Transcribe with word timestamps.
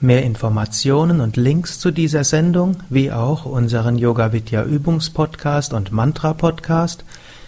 Mehr 0.00 0.22
Informationen 0.22 1.20
und 1.20 1.36
Links 1.36 1.80
zu 1.80 1.90
dieser 1.90 2.22
Sendung, 2.22 2.84
wie 2.88 3.10
auch 3.10 3.44
unseren 3.44 3.98
Yoga 3.98 4.32
Vidya 4.32 4.62
Übungspodcast 4.62 5.72
und 5.72 5.90
Mantra 5.90 6.34
Podcast 6.34 7.04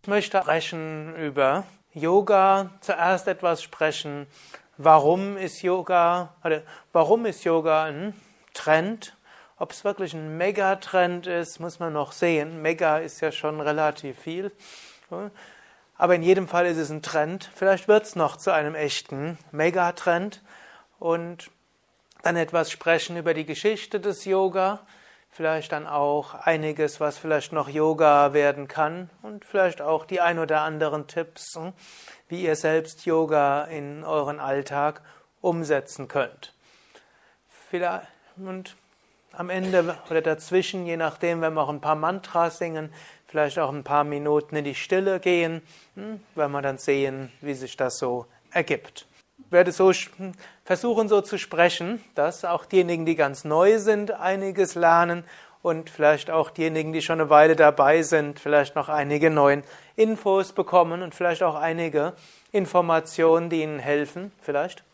Ich 0.00 0.08
möchte 0.08 0.46
sprechen 0.46 1.14
über 1.16 1.64
Yoga, 1.92 2.70
zuerst 2.80 3.28
etwas 3.28 3.62
sprechen, 3.62 4.26
warum 4.78 5.36
ist 5.36 5.60
Yoga, 5.60 6.32
warum 6.94 7.26
ist 7.26 7.44
Yoga 7.44 7.84
ein 7.84 8.14
Trend 8.54 9.17
ob 9.58 9.72
es 9.72 9.84
wirklich 9.84 10.14
ein 10.14 10.36
Megatrend 10.36 11.26
ist, 11.26 11.58
muss 11.58 11.80
man 11.80 11.92
noch 11.92 12.12
sehen. 12.12 12.62
Mega 12.62 12.98
ist 12.98 13.20
ja 13.20 13.32
schon 13.32 13.60
relativ 13.60 14.18
viel. 14.18 14.52
Aber 15.96 16.14
in 16.14 16.22
jedem 16.22 16.46
Fall 16.46 16.66
ist 16.66 16.76
es 16.76 16.90
ein 16.90 17.02
Trend. 17.02 17.50
Vielleicht 17.54 17.88
wird 17.88 18.04
es 18.04 18.14
noch 18.14 18.36
zu 18.36 18.52
einem 18.52 18.76
echten 18.76 19.36
Megatrend. 19.50 20.42
Und 21.00 21.50
dann 22.22 22.36
etwas 22.36 22.70
sprechen 22.70 23.16
über 23.16 23.34
die 23.34 23.46
Geschichte 23.46 23.98
des 23.98 24.24
Yoga. 24.24 24.80
Vielleicht 25.30 25.72
dann 25.72 25.86
auch 25.86 26.34
einiges, 26.34 27.00
was 27.00 27.18
vielleicht 27.18 27.52
noch 27.52 27.68
Yoga 27.68 28.32
werden 28.32 28.68
kann. 28.68 29.10
Und 29.22 29.44
vielleicht 29.44 29.80
auch 29.82 30.04
die 30.04 30.20
ein 30.20 30.38
oder 30.38 30.60
anderen 30.60 31.08
Tipps, 31.08 31.58
wie 32.28 32.44
ihr 32.44 32.54
selbst 32.54 33.06
Yoga 33.06 33.64
in 33.64 34.04
euren 34.04 34.38
Alltag 34.38 35.02
umsetzen 35.40 36.06
könnt. 36.06 36.54
Und 38.36 38.76
am 39.32 39.50
Ende 39.50 39.96
oder 40.10 40.22
dazwischen, 40.22 40.86
je 40.86 40.96
nachdem, 40.96 41.40
wenn 41.40 41.54
wir 41.54 41.62
auch 41.62 41.68
ein 41.68 41.80
paar 41.80 41.94
Mantras 41.94 42.58
singen, 42.58 42.90
vielleicht 43.26 43.58
auch 43.58 43.72
ein 43.72 43.84
paar 43.84 44.04
Minuten 44.04 44.56
in 44.56 44.64
die 44.64 44.74
Stille 44.74 45.20
gehen, 45.20 45.62
hm, 45.94 46.20
werden 46.34 46.52
wir 46.52 46.62
dann 46.62 46.78
sehen, 46.78 47.30
wie 47.40 47.54
sich 47.54 47.76
das 47.76 47.98
so 47.98 48.26
ergibt. 48.50 49.06
Ich 49.44 49.52
werde 49.52 49.72
so 49.72 49.92
hm, 49.92 50.32
versuchen, 50.64 51.08
so 51.08 51.20
zu 51.20 51.38
sprechen, 51.38 52.02
dass 52.14 52.44
auch 52.44 52.64
diejenigen, 52.64 53.06
die 53.06 53.16
ganz 53.16 53.44
neu 53.44 53.78
sind, 53.78 54.10
einiges 54.12 54.74
lernen 54.74 55.24
und 55.62 55.90
vielleicht 55.90 56.30
auch 56.30 56.50
diejenigen, 56.50 56.92
die 56.92 57.02
schon 57.02 57.20
eine 57.20 57.30
Weile 57.30 57.56
dabei 57.56 58.02
sind, 58.02 58.40
vielleicht 58.40 58.76
noch 58.76 58.88
einige 58.88 59.30
neue 59.30 59.62
Infos 59.96 60.52
bekommen 60.52 61.02
und 61.02 61.14
vielleicht 61.14 61.42
auch 61.42 61.54
einige 61.54 62.14
Informationen, 62.52 63.50
die 63.50 63.62
ihnen 63.62 63.78
helfen, 63.78 64.32
vielleicht 64.40 64.84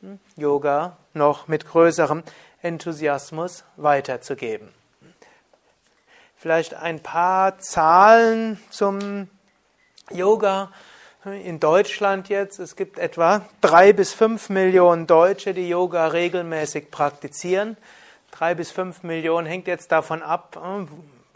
hm, 0.00 0.18
Yoga 0.36 0.96
noch 1.12 1.46
mit 1.46 1.66
größerem 1.66 2.24
Enthusiasmus 2.64 3.64
weiterzugeben. 3.76 4.70
Vielleicht 6.34 6.74
ein 6.74 7.00
paar 7.00 7.58
Zahlen 7.58 8.58
zum 8.70 9.28
Yoga 10.10 10.72
in 11.24 11.60
Deutschland 11.60 12.28
jetzt. 12.28 12.58
Es 12.58 12.74
gibt 12.74 12.98
etwa 12.98 13.46
drei 13.60 13.92
bis 13.92 14.12
fünf 14.12 14.48
Millionen 14.48 15.06
Deutsche, 15.06 15.54
die 15.54 15.68
Yoga 15.68 16.06
regelmäßig 16.08 16.90
praktizieren. 16.90 17.76
Drei 18.30 18.54
bis 18.54 18.70
fünf 18.70 19.02
Millionen 19.02 19.46
hängt 19.46 19.66
jetzt 19.66 19.92
davon 19.92 20.22
ab, 20.22 20.60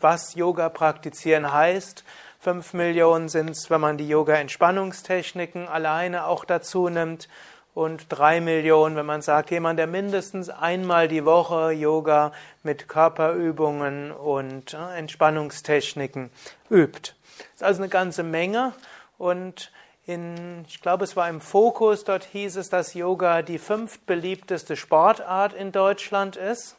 was 0.00 0.34
Yoga 0.34 0.68
praktizieren 0.70 1.52
heißt. 1.52 2.04
Fünf 2.40 2.72
Millionen 2.72 3.28
sind 3.28 3.50
es, 3.50 3.68
wenn 3.68 3.80
man 3.80 3.98
die 3.98 4.08
Yoga-Entspannungstechniken 4.08 5.68
alleine 5.68 6.26
auch 6.26 6.44
dazu 6.44 6.88
nimmt 6.88 7.28
und 7.74 8.06
drei 8.08 8.40
Millionen, 8.40 8.96
wenn 8.96 9.06
man 9.06 9.22
sagt, 9.22 9.50
jemand, 9.50 9.78
der 9.78 9.86
mindestens 9.86 10.50
einmal 10.50 11.08
die 11.08 11.24
Woche 11.24 11.70
Yoga 11.70 12.32
mit 12.62 12.88
Körperübungen 12.88 14.10
und 14.10 14.74
äh, 14.74 14.98
Entspannungstechniken 14.98 16.30
übt. 16.70 17.12
Das 17.38 17.54
ist 17.54 17.62
also 17.62 17.82
eine 17.82 17.88
ganze 17.88 18.22
Menge 18.22 18.72
und 19.16 19.70
in, 20.06 20.64
ich 20.66 20.80
glaube, 20.80 21.04
es 21.04 21.16
war 21.16 21.28
im 21.28 21.40
Fokus, 21.40 22.02
dort 22.02 22.24
hieß 22.24 22.56
es, 22.56 22.70
dass 22.70 22.94
Yoga 22.94 23.42
die 23.42 23.58
fünftbeliebteste 23.58 24.74
Sportart 24.74 25.52
in 25.52 25.70
Deutschland 25.70 26.36
ist. 26.36 26.76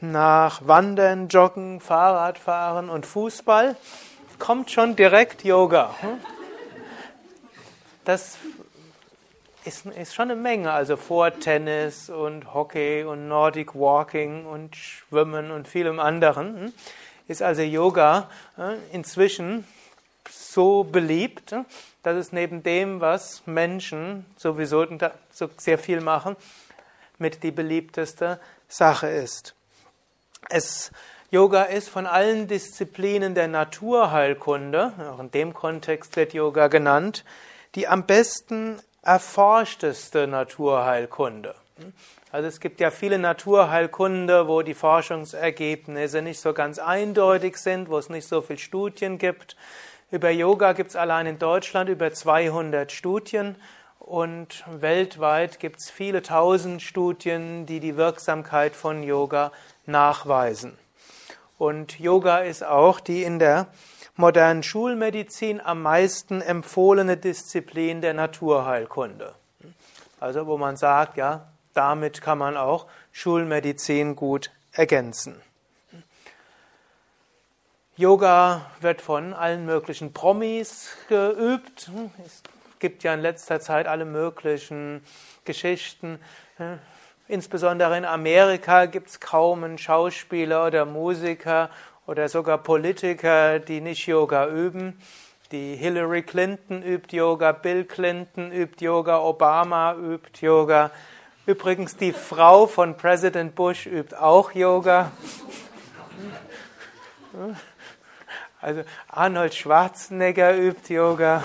Nach 0.00 0.66
Wandern, 0.66 1.28
Joggen, 1.28 1.80
Fahrradfahren 1.80 2.88
und 2.88 3.04
Fußball 3.04 3.76
kommt 4.38 4.70
schon 4.70 4.96
direkt 4.96 5.44
Yoga. 5.44 5.94
Hm? 6.00 6.18
Das 8.06 8.38
ist, 9.64 9.86
ist 9.86 10.14
schon 10.14 10.30
eine 10.30 10.40
Menge. 10.40 10.72
Also 10.72 10.96
vor 10.96 11.32
Tennis 11.38 12.10
und 12.10 12.54
Hockey 12.54 13.04
und 13.04 13.28
Nordic 13.28 13.74
Walking 13.74 14.46
und 14.46 14.76
Schwimmen 14.76 15.50
und 15.50 15.68
vielem 15.68 16.00
anderen 16.00 16.60
hm, 16.60 16.72
ist 17.28 17.42
also 17.42 17.62
Yoga 17.62 18.28
inzwischen 18.92 19.64
so 20.28 20.84
beliebt, 20.84 21.54
dass 22.02 22.16
es 22.16 22.32
neben 22.32 22.62
dem, 22.62 23.00
was 23.00 23.46
Menschen 23.46 24.26
sowieso 24.36 24.86
so 25.30 25.48
sehr 25.56 25.78
viel 25.78 26.00
machen, 26.00 26.36
mit 27.18 27.42
die 27.42 27.50
beliebteste 27.50 28.40
Sache 28.68 29.08
ist. 29.08 29.54
Es, 30.48 30.90
Yoga 31.30 31.64
ist 31.64 31.88
von 31.88 32.06
allen 32.06 32.48
Disziplinen 32.48 33.34
der 33.34 33.46
Naturheilkunde, 33.46 34.92
auch 35.12 35.20
in 35.20 35.30
dem 35.30 35.54
Kontext 35.54 36.16
wird 36.16 36.32
Yoga 36.32 36.68
genannt, 36.68 37.24
die 37.74 37.86
am 37.86 38.06
besten 38.06 38.80
erforschteste 39.02 40.26
Naturheilkunde. 40.26 41.54
Also 42.32 42.46
es 42.46 42.60
gibt 42.60 42.80
ja 42.80 42.90
viele 42.90 43.18
Naturheilkunde, 43.18 44.46
wo 44.46 44.62
die 44.62 44.74
Forschungsergebnisse 44.74 46.22
nicht 46.22 46.40
so 46.40 46.52
ganz 46.52 46.78
eindeutig 46.78 47.56
sind, 47.56 47.88
wo 47.88 47.98
es 47.98 48.08
nicht 48.08 48.28
so 48.28 48.42
viele 48.42 48.58
Studien 48.58 49.18
gibt. 49.18 49.56
Über 50.10 50.30
Yoga 50.30 50.72
gibt 50.72 50.90
es 50.90 50.96
allein 50.96 51.26
in 51.26 51.38
Deutschland 51.38 51.88
über 51.88 52.12
200 52.12 52.92
Studien 52.92 53.56
und 53.98 54.64
weltweit 54.68 55.60
gibt 55.60 55.80
es 55.80 55.90
viele 55.90 56.22
tausend 56.22 56.82
Studien, 56.82 57.66
die 57.66 57.80
die 57.80 57.96
Wirksamkeit 57.96 58.74
von 58.74 59.02
Yoga 59.02 59.52
nachweisen. 59.86 60.76
Und 61.58 62.00
Yoga 62.00 62.38
ist 62.38 62.64
auch 62.64 63.00
die 63.00 63.22
in 63.22 63.38
der 63.38 63.66
modernen 64.20 64.62
Schulmedizin 64.62 65.60
am 65.60 65.82
meisten 65.82 66.40
empfohlene 66.40 67.16
Disziplin 67.16 68.00
der 68.00 68.14
Naturheilkunde. 68.14 69.34
Also 70.20 70.46
wo 70.46 70.58
man 70.58 70.76
sagt, 70.76 71.16
ja, 71.16 71.48
damit 71.74 72.20
kann 72.20 72.38
man 72.38 72.56
auch 72.56 72.86
Schulmedizin 73.12 74.14
gut 74.16 74.50
ergänzen. 74.72 75.40
Yoga 77.96 78.70
wird 78.80 79.02
von 79.02 79.34
allen 79.34 79.66
möglichen 79.66 80.12
Promis 80.12 80.96
geübt. 81.08 81.90
Es 82.24 82.42
gibt 82.78 83.02
ja 83.02 83.14
in 83.14 83.20
letzter 83.20 83.60
Zeit 83.60 83.86
alle 83.86 84.04
möglichen 84.04 85.04
Geschichten. 85.44 86.18
Insbesondere 87.28 87.96
in 87.96 88.04
Amerika 88.04 88.86
gibt 88.86 89.10
es 89.10 89.20
kaum 89.20 89.64
einen 89.64 89.78
Schauspieler 89.78 90.66
oder 90.66 90.84
Musiker 90.84 91.70
oder 92.10 92.28
sogar 92.28 92.58
Politiker, 92.58 93.60
die 93.60 93.80
nicht 93.80 94.08
Yoga 94.08 94.48
üben. 94.48 95.00
Die 95.52 95.76
Hillary 95.76 96.24
Clinton 96.24 96.82
übt 96.82 97.16
Yoga, 97.16 97.52
Bill 97.52 97.84
Clinton 97.84 98.50
übt 98.50 98.84
Yoga, 98.84 99.20
Obama 99.20 99.94
übt 99.94 100.44
Yoga. 100.44 100.90
Übrigens, 101.46 101.96
die 101.96 102.12
Frau 102.12 102.66
von 102.66 102.96
Präsident 102.96 103.54
Bush 103.54 103.86
übt 103.86 104.16
auch 104.16 104.50
Yoga. 104.56 105.12
Also 108.60 108.82
Arnold 109.06 109.54
Schwarzenegger 109.54 110.58
übt 110.58 110.92
Yoga. 110.92 111.44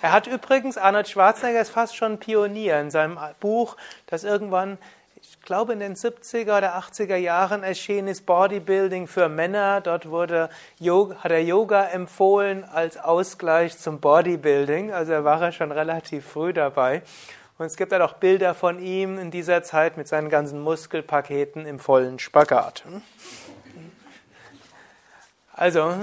Er 0.00 0.12
hat 0.12 0.26
übrigens, 0.26 0.78
Arnold 0.78 1.10
Schwarzenegger 1.10 1.60
ist 1.60 1.68
fast 1.68 1.96
schon 1.96 2.18
Pionier 2.18 2.80
in 2.80 2.90
seinem 2.90 3.18
Buch, 3.40 3.76
das 4.06 4.24
irgendwann 4.24 4.78
ich 5.26 5.40
glaube 5.40 5.72
in 5.72 5.80
den 5.80 5.94
70er 5.94 6.58
oder 6.58 6.76
80er 6.76 7.16
Jahren 7.16 7.62
erschien 7.62 8.08
ist 8.08 8.26
Bodybuilding 8.26 9.06
für 9.06 9.30
Männer. 9.30 9.80
Dort 9.80 10.10
wurde 10.10 10.50
Yoga, 10.78 11.16
hat 11.16 11.32
er 11.32 11.42
Yoga 11.42 11.86
empfohlen 11.86 12.64
als 12.64 12.98
Ausgleich 12.98 13.78
zum 13.78 14.00
Bodybuilding. 14.00 14.92
Also 14.92 15.12
er 15.12 15.24
war 15.24 15.40
ja 15.40 15.50
schon 15.50 15.72
relativ 15.72 16.26
früh 16.26 16.52
dabei. 16.52 17.02
Und 17.56 17.66
es 17.66 17.76
gibt 17.76 17.92
halt 17.92 18.02
auch 18.02 18.14
Bilder 18.14 18.52
von 18.52 18.78
ihm 18.78 19.18
in 19.18 19.30
dieser 19.30 19.62
Zeit 19.62 19.96
mit 19.96 20.08
seinen 20.08 20.28
ganzen 20.28 20.60
Muskelpaketen 20.60 21.64
im 21.64 21.78
vollen 21.78 22.18
Spagat. 22.18 22.84
Also, 25.54 25.94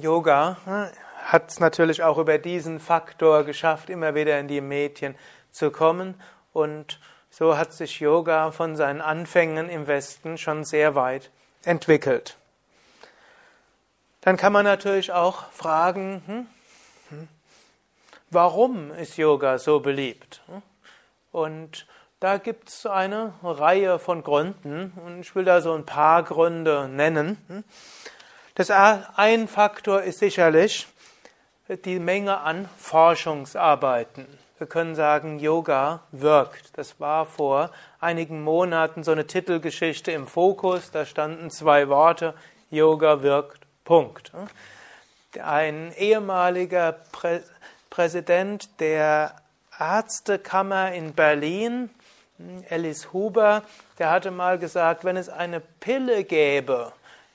Yoga 0.00 0.56
hm, 0.64 0.86
hat 1.24 1.50
es 1.50 1.60
natürlich 1.60 2.02
auch 2.02 2.18
über 2.18 2.38
diesen 2.38 2.80
Faktor 2.80 3.44
geschafft, 3.44 3.90
immer 3.90 4.14
wieder 4.14 4.40
in 4.40 4.48
die 4.48 4.60
Medien 4.60 5.14
zu 5.52 5.70
kommen. 5.70 6.20
Und 6.52 6.98
so 7.36 7.58
hat 7.58 7.74
sich 7.74 8.00
Yoga 8.00 8.50
von 8.50 8.76
seinen 8.76 9.02
Anfängen 9.02 9.68
im 9.68 9.86
Westen 9.86 10.38
schon 10.38 10.64
sehr 10.64 10.94
weit 10.94 11.30
entwickelt. 11.64 12.38
Dann 14.22 14.38
kann 14.38 14.54
man 14.54 14.64
natürlich 14.64 15.12
auch 15.12 15.52
fragen, 15.52 16.22
hm, 16.24 16.46
hm, 17.10 17.28
warum 18.30 18.90
ist 18.90 19.18
Yoga 19.18 19.58
so 19.58 19.80
beliebt? 19.80 20.40
Und 21.30 21.86
da 22.20 22.38
gibt 22.38 22.70
es 22.70 22.86
eine 22.86 23.34
Reihe 23.42 23.98
von 23.98 24.22
Gründen 24.22 24.94
und 25.04 25.20
ich 25.20 25.34
will 25.34 25.44
da 25.44 25.60
so 25.60 25.74
ein 25.74 25.84
paar 25.84 26.22
Gründe 26.22 26.88
nennen. 26.88 27.64
Das 28.54 28.70
ein 28.70 29.46
Faktor 29.46 30.00
ist 30.00 30.20
sicherlich 30.20 30.86
die 31.68 31.98
Menge 31.98 32.38
an 32.38 32.66
Forschungsarbeiten. 32.78 34.45
Wir 34.58 34.66
können 34.66 34.94
sagen, 34.94 35.38
Yoga 35.38 36.00
wirkt. 36.12 36.78
Das 36.78 36.98
war 36.98 37.26
vor 37.26 37.70
einigen 38.00 38.42
Monaten 38.42 39.04
so 39.04 39.12
eine 39.12 39.26
Titelgeschichte 39.26 40.12
im 40.12 40.26
Fokus. 40.26 40.90
Da 40.90 41.04
standen 41.04 41.50
zwei 41.50 41.90
Worte, 41.90 42.32
Yoga 42.70 43.22
wirkt, 43.22 43.66
Punkt. 43.84 44.32
Ein 45.42 45.92
ehemaliger 45.98 46.92
Prä 47.12 47.40
Präsident 47.90 48.80
der 48.80 49.36
Ärztekammer 49.78 50.92
in 50.92 51.14
Berlin, 51.14 51.88
Alice 52.68 53.12
Huber, 53.12 53.62
der 53.98 54.10
hatte 54.10 54.30
mal 54.30 54.58
gesagt, 54.58 55.04
wenn 55.04 55.16
es 55.16 55.28
eine 55.28 55.60
Pille 55.60 56.24
gäbe, 56.24 56.92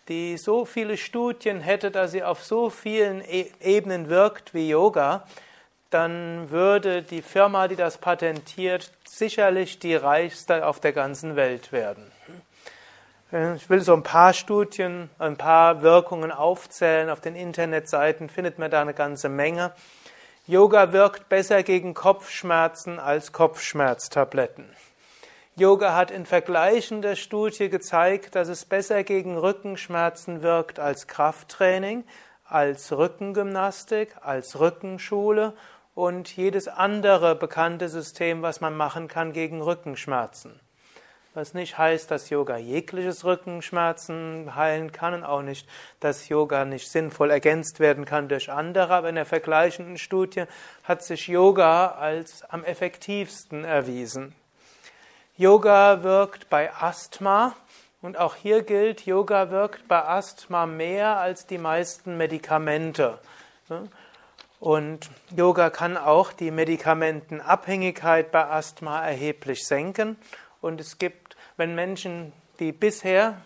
die 0.07 0.37
so 0.37 0.65
viele 0.65 0.97
Studien 0.97 1.61
hätte, 1.61 1.89
dass 1.89 2.11
sie 2.11 2.21
auf 2.21 2.43
so 2.43 2.69
vielen 2.69 3.21
e 3.21 3.51
Ebenen 3.59 4.09
wirkt 4.09 4.53
wie 4.53 4.69
Yoga, 4.69 5.25
dann 5.91 6.49
würde 6.49 7.03
die 7.03 7.21
Firma, 7.21 7.67
die 7.67 7.75
das 7.75 7.97
patentiert, 7.97 8.91
sicherlich 9.05 9.77
die 9.77 9.95
reichste 9.95 10.65
auf 10.65 10.79
der 10.79 10.93
ganzen 10.93 11.35
Welt 11.35 11.71
werden. 11.71 12.11
Ich 13.55 13.69
will 13.69 13.79
so 13.79 13.93
ein 13.93 14.03
paar 14.03 14.33
Studien, 14.33 15.09
ein 15.19 15.37
paar 15.37 15.81
Wirkungen 15.81 16.31
aufzählen. 16.31 17.09
Auf 17.09 17.21
den 17.21 17.35
Internetseiten 17.35 18.29
findet 18.29 18.59
man 18.59 18.71
da 18.71 18.81
eine 18.81 18.93
ganze 18.93 19.29
Menge. 19.29 19.71
Yoga 20.47 20.91
wirkt 20.91 21.29
besser 21.29 21.63
gegen 21.63 21.93
Kopfschmerzen 21.93 22.99
als 22.99 23.31
Kopfschmerztabletten. 23.31 24.65
Yoga 25.55 25.95
hat 25.95 26.11
in 26.11 26.25
vergleichender 26.25 27.15
Studie 27.15 27.69
gezeigt, 27.69 28.35
dass 28.35 28.47
es 28.47 28.65
besser 28.65 29.03
gegen 29.03 29.37
Rückenschmerzen 29.37 30.41
wirkt 30.41 30.79
als 30.79 31.07
Krafttraining, 31.07 32.03
als 32.43 32.91
Rückengymnastik, 32.91 34.15
als 34.21 34.59
Rückenschule 34.59 35.53
und 35.95 36.35
jedes 36.35 36.67
andere 36.67 37.35
bekannte 37.35 37.89
System, 37.89 38.41
was 38.41 38.61
man 38.61 38.75
machen 38.75 39.07
kann 39.07 39.33
gegen 39.33 39.61
Rückenschmerzen. 39.61 40.59
Was 41.33 41.53
nicht 41.53 41.77
heißt, 41.77 42.11
dass 42.11 42.29
Yoga 42.29 42.57
jegliches 42.57 43.23
Rückenschmerzen 43.23 44.53
heilen 44.55 44.91
kann 44.91 45.13
und 45.13 45.23
auch 45.23 45.41
nicht, 45.41 45.65
dass 46.01 46.27
Yoga 46.27 46.65
nicht 46.65 46.89
sinnvoll 46.89 47.31
ergänzt 47.31 47.79
werden 47.79 48.03
kann 48.03 48.27
durch 48.27 48.51
andere, 48.51 48.93
aber 48.93 49.07
in 49.07 49.15
der 49.15 49.25
vergleichenden 49.25 49.97
Studie 49.97 50.43
hat 50.83 51.03
sich 51.03 51.27
Yoga 51.27 51.91
als 51.91 52.43
am 52.43 52.65
effektivsten 52.65 53.63
erwiesen. 53.63 54.35
Yoga 55.37 56.03
wirkt 56.03 56.49
bei 56.49 56.73
Asthma 56.73 57.55
und 58.01 58.17
auch 58.17 58.35
hier 58.35 58.63
gilt, 58.63 59.05
Yoga 59.05 59.51
wirkt 59.51 59.87
bei 59.87 60.03
Asthma 60.03 60.65
mehr 60.65 61.17
als 61.17 61.47
die 61.47 61.57
meisten 61.57 62.17
Medikamente. 62.17 63.19
Und 64.61 65.09
Yoga 65.35 65.71
kann 65.71 65.97
auch 65.97 66.31
die 66.31 66.51
Medikamentenabhängigkeit 66.51 68.31
bei 68.31 68.45
Asthma 68.45 69.03
erheblich 69.03 69.65
senken. 69.65 70.17
Und 70.61 70.79
es 70.79 70.99
gibt, 70.99 71.35
wenn 71.57 71.73
Menschen, 71.73 72.31
die 72.59 72.71
bisher 72.71 73.41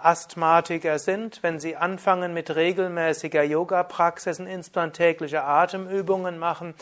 Asthmatiker 0.00 1.00
sind, 1.00 1.42
wenn 1.42 1.58
sie 1.58 1.74
anfangen 1.74 2.32
mit 2.34 2.54
regelmäßiger 2.54 3.42
Yoga-Praxis 3.42 4.38
und 4.38 4.46
insbesondere 4.46 4.92
tägliche 4.92 5.42
Atemübungen 5.42 6.38
machen, 6.38 6.74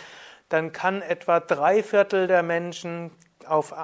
dann 0.51 0.73
kann 0.73 1.01
etwa 1.01 1.41
drei 1.41 1.83
Viertel 1.83 2.27
der 2.27 2.43
Menschen 2.43 3.11
auf 3.47 3.75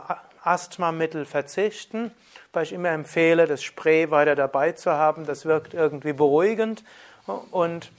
Asthmamittel 0.45 1.25
verzichten, 1.25 2.11
weil 2.53 2.65
ich 2.65 2.75
immer 2.75 2.91
empfehle, 2.91 3.47
das 3.47 3.63
Spray 3.63 4.11
weiter 4.11 4.35
dabei 4.35 4.73
zu 4.73 4.91
haben. 4.91 5.25
Das 5.25 5.47
wirkt 5.47 5.73
irgendwie 5.73 6.13
beruhigend 6.13 6.85
und 7.53 7.91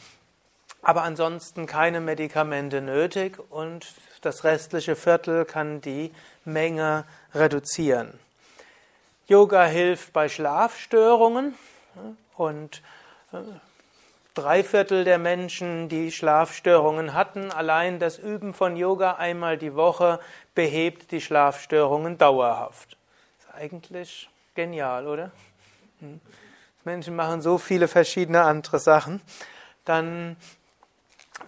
aber 0.82 1.04
ansonsten 1.04 1.66
keine 1.66 2.00
Medikamente 2.00 2.82
nötig 2.82 3.38
und 3.50 3.88
das 4.22 4.44
restliche 4.44 4.96
Viertel 4.96 5.46
kann 5.46 5.82
die 5.82 6.12
Menge 6.46 7.06
reduzieren. 7.34 8.20
Yoga 9.28 9.66
hilft 9.66 10.12
bei 10.14 10.28
Schlafstörungen 10.28 11.54
und 12.36 12.82
äh, 13.32 13.38
drei 14.34 14.64
Viertel 14.64 15.04
der 15.04 15.20
Menschen, 15.20 15.90
die 15.90 16.12
Schlafstörungen 16.12 17.14
hatten, 17.14 17.52
allein 17.52 18.00
das 18.00 18.18
Üben 18.18 18.54
von 18.54 18.76
Yoga 18.76 19.14
einmal 19.14 19.58
die 19.58 19.76
Woche 19.76 20.20
behebt 20.56 21.12
die 21.12 21.22
Schlafstörungen 21.22 22.18
dauerhaft. 22.18 22.98
Ist 23.40 23.54
eigentlich 23.54 24.30
genial, 24.56 25.08
oder? 25.08 25.32
Hm. 26.00 26.20
Menschen 26.86 27.16
machen 27.16 27.42
so 27.42 27.58
viele 27.58 27.88
verschiedene 27.88 28.42
andere 28.42 28.80
Sachen. 28.80 29.22
Dann 29.86 30.38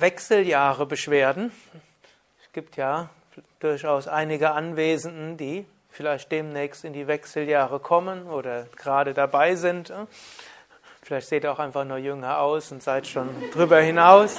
Wechseljahre 0.01 0.87
Beschwerden. 0.87 1.51
Es 2.43 2.51
gibt 2.53 2.75
ja 2.75 3.09
durchaus 3.59 4.07
einige 4.07 4.51
Anwesenden, 4.51 5.37
die 5.37 5.65
vielleicht 5.89 6.31
demnächst 6.31 6.83
in 6.83 6.93
die 6.93 7.05
Wechseljahre 7.05 7.79
kommen 7.79 8.27
oder 8.27 8.65
gerade 8.75 9.13
dabei 9.13 9.55
sind. 9.55 9.93
Vielleicht 11.03 11.27
seht 11.27 11.43
ihr 11.43 11.51
auch 11.51 11.59
einfach 11.59 11.85
nur 11.85 11.97
jünger 11.97 12.39
aus 12.39 12.71
und 12.71 12.81
seid 12.81 13.05
schon 13.05 13.29
drüber 13.51 13.79
hinaus. 13.79 14.37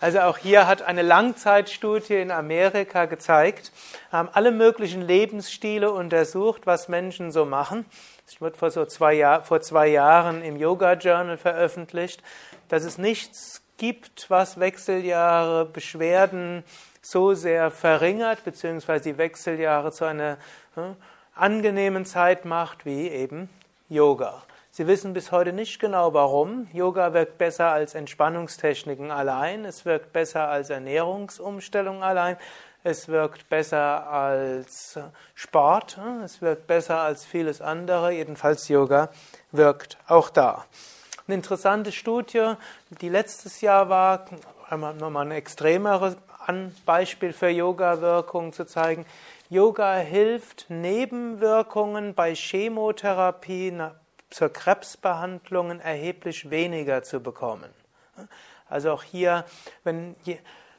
Also 0.00 0.20
auch 0.20 0.36
hier 0.36 0.66
hat 0.66 0.82
eine 0.82 1.02
Langzeitstudie 1.02 2.16
in 2.16 2.30
Amerika 2.30 3.06
gezeigt, 3.06 3.72
haben 4.10 4.28
alle 4.32 4.50
möglichen 4.50 5.02
Lebensstile 5.02 5.92
untersucht, 5.92 6.66
was 6.66 6.88
Menschen 6.88 7.30
so 7.30 7.44
machen. 7.44 7.86
Es 8.26 8.40
wird 8.40 8.56
vor, 8.56 8.70
so 8.70 8.86
zwei, 8.86 9.14
Jahr, 9.14 9.42
vor 9.42 9.60
zwei 9.60 9.88
Jahren 9.88 10.42
im 10.42 10.56
Yoga 10.56 10.94
Journal 10.94 11.36
veröffentlicht, 11.36 12.22
dass 12.68 12.84
es 12.84 12.98
nichts 12.98 13.62
gibt, 13.76 14.30
was 14.30 14.58
Wechseljahre, 14.58 15.66
Beschwerden 15.66 16.64
so 17.02 17.34
sehr 17.34 17.70
verringert, 17.70 18.44
beziehungsweise 18.44 19.12
die 19.12 19.18
Wechseljahre 19.18 19.92
zu 19.92 20.06
einer 20.06 20.38
hm, 20.74 20.96
angenehmen 21.34 22.06
Zeit 22.06 22.44
macht, 22.44 22.86
wie 22.86 23.08
eben 23.08 23.50
Yoga. 23.88 24.42
Sie 24.70 24.86
wissen 24.86 25.12
bis 25.12 25.30
heute 25.30 25.52
nicht 25.52 25.78
genau 25.78 26.14
warum. 26.14 26.66
Yoga 26.72 27.12
wirkt 27.12 27.38
besser 27.38 27.70
als 27.70 27.94
Entspannungstechniken 27.94 29.10
allein, 29.10 29.64
es 29.64 29.84
wirkt 29.84 30.12
besser 30.12 30.48
als 30.48 30.70
Ernährungsumstellung 30.70 32.02
allein, 32.02 32.36
es 32.84 33.08
wirkt 33.08 33.48
besser 33.48 34.06
als 34.08 34.98
Sport, 35.34 35.98
es 36.22 36.40
wirkt 36.42 36.66
besser 36.66 37.00
als 37.00 37.24
vieles 37.24 37.60
andere, 37.60 38.12
jedenfalls 38.12 38.68
Yoga 38.68 39.08
wirkt 39.50 39.96
auch 40.06 40.28
da. 40.28 40.66
Eine 41.26 41.36
interessante 41.36 41.90
Studie, 41.90 42.52
die 43.00 43.08
letztes 43.08 43.62
Jahr 43.62 43.88
war, 43.88 44.26
nochmal 44.70 45.26
ein 45.26 45.32
extremeres 45.32 46.16
Beispiel 46.84 47.32
für 47.32 47.48
Yoga-Wirkung 47.48 48.52
zu 48.52 48.66
zeigen. 48.66 49.06
Yoga 49.48 49.94
hilft, 49.94 50.66
Nebenwirkungen 50.68 52.14
bei 52.14 52.34
Chemotherapie 52.34 53.78
zur 54.28 54.52
Krebsbehandlung 54.52 55.80
erheblich 55.80 56.50
weniger 56.50 57.02
zu 57.02 57.20
bekommen. 57.20 57.70
Also 58.68 58.92
auch 58.92 59.02
hier, 59.02 59.46
wenn, 59.84 60.16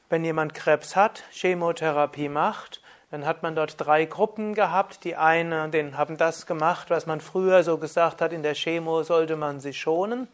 wenn 0.10 0.24
jemand 0.24 0.54
Krebs 0.54 0.96
hat, 0.96 1.24
Chemotherapie 1.32 2.30
macht, 2.30 2.82
dann 3.12 3.26
hat 3.26 3.44
man 3.44 3.56
dort 3.56 3.76
drei 3.78 4.06
Gruppen 4.06 4.54
gehabt. 4.54 5.04
Die 5.04 5.16
eine, 5.16 5.70
den 5.70 5.98
haben 5.98 6.18
das 6.18 6.46
gemacht, 6.46 6.90
was 6.90 7.06
man 7.06 7.22
früher 7.22 7.64
so 7.64 7.78
gesagt 7.78 8.22
hat, 8.22 8.34
in 8.34 8.44
der 8.44 8.56
Chemo 8.56 9.04
sollte 9.04 9.36
man 9.36 9.60
sich 9.60 9.80
schonen. 9.80 10.28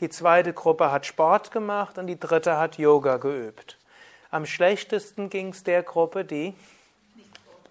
Die 0.00 0.08
zweite 0.08 0.52
Gruppe 0.52 0.92
hat 0.92 1.06
Sport 1.06 1.50
gemacht 1.50 1.98
und 1.98 2.06
die 2.06 2.18
dritte 2.18 2.58
hat 2.58 2.78
Yoga 2.78 3.16
geübt. 3.16 3.78
Am 4.30 4.46
schlechtesten 4.46 5.30
ging 5.30 5.48
es 5.48 5.64
der 5.64 5.82
Gruppe, 5.82 6.24
die 6.24 6.54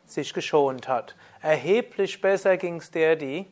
sich 0.07 0.33
geschont 0.33 0.87
hat. 0.87 1.15
Erheblich 1.41 2.19
besser 2.21 2.57
ging 2.57 2.77
es 2.77 2.89
der, 2.89 3.15
die 3.15 3.45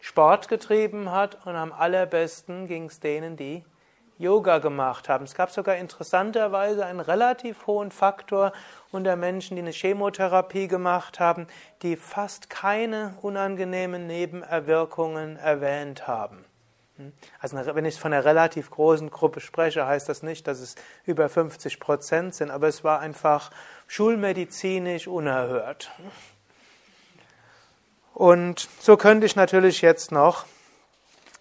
Sport 0.00 0.48
getrieben 0.48 1.10
hat 1.10 1.44
und 1.44 1.56
am 1.56 1.72
allerbesten 1.72 2.68
ging 2.68 2.86
es 2.86 3.00
denen, 3.00 3.36
die 3.36 3.64
Yoga 4.18 4.58
gemacht 4.58 5.08
haben. 5.08 5.24
Es 5.24 5.34
gab 5.34 5.50
sogar 5.50 5.76
interessanterweise 5.76 6.84
einen 6.84 7.00
relativ 7.00 7.66
hohen 7.66 7.92
Faktor 7.92 8.52
unter 8.90 9.14
Menschen, 9.16 9.56
die 9.56 9.62
eine 9.62 9.70
Chemotherapie 9.70 10.66
gemacht 10.66 11.20
haben, 11.20 11.46
die 11.82 11.96
fast 11.96 12.50
keine 12.50 13.14
unangenehmen 13.22 14.06
Nebenerwirkungen 14.06 15.36
erwähnt 15.36 16.08
haben. 16.08 16.44
Hm? 16.96 17.12
Also 17.38 17.56
wenn 17.56 17.84
ich 17.84 17.98
von 17.98 18.12
einer 18.12 18.24
relativ 18.24 18.70
großen 18.70 19.10
Gruppe 19.10 19.40
spreche, 19.40 19.86
heißt 19.86 20.08
das 20.08 20.24
nicht, 20.24 20.48
dass 20.48 20.58
es 20.58 20.74
über 21.04 21.28
50 21.28 21.78
Prozent 21.78 22.34
sind, 22.34 22.50
aber 22.50 22.66
es 22.66 22.82
war 22.82 22.98
einfach 22.98 23.50
schulmedizinisch 23.86 25.06
unerhört. 25.06 25.92
Und 28.14 28.68
so 28.80 28.96
könnte 28.96 29.26
ich 29.26 29.36
natürlich 29.36 29.80
jetzt 29.80 30.10
noch 30.10 30.44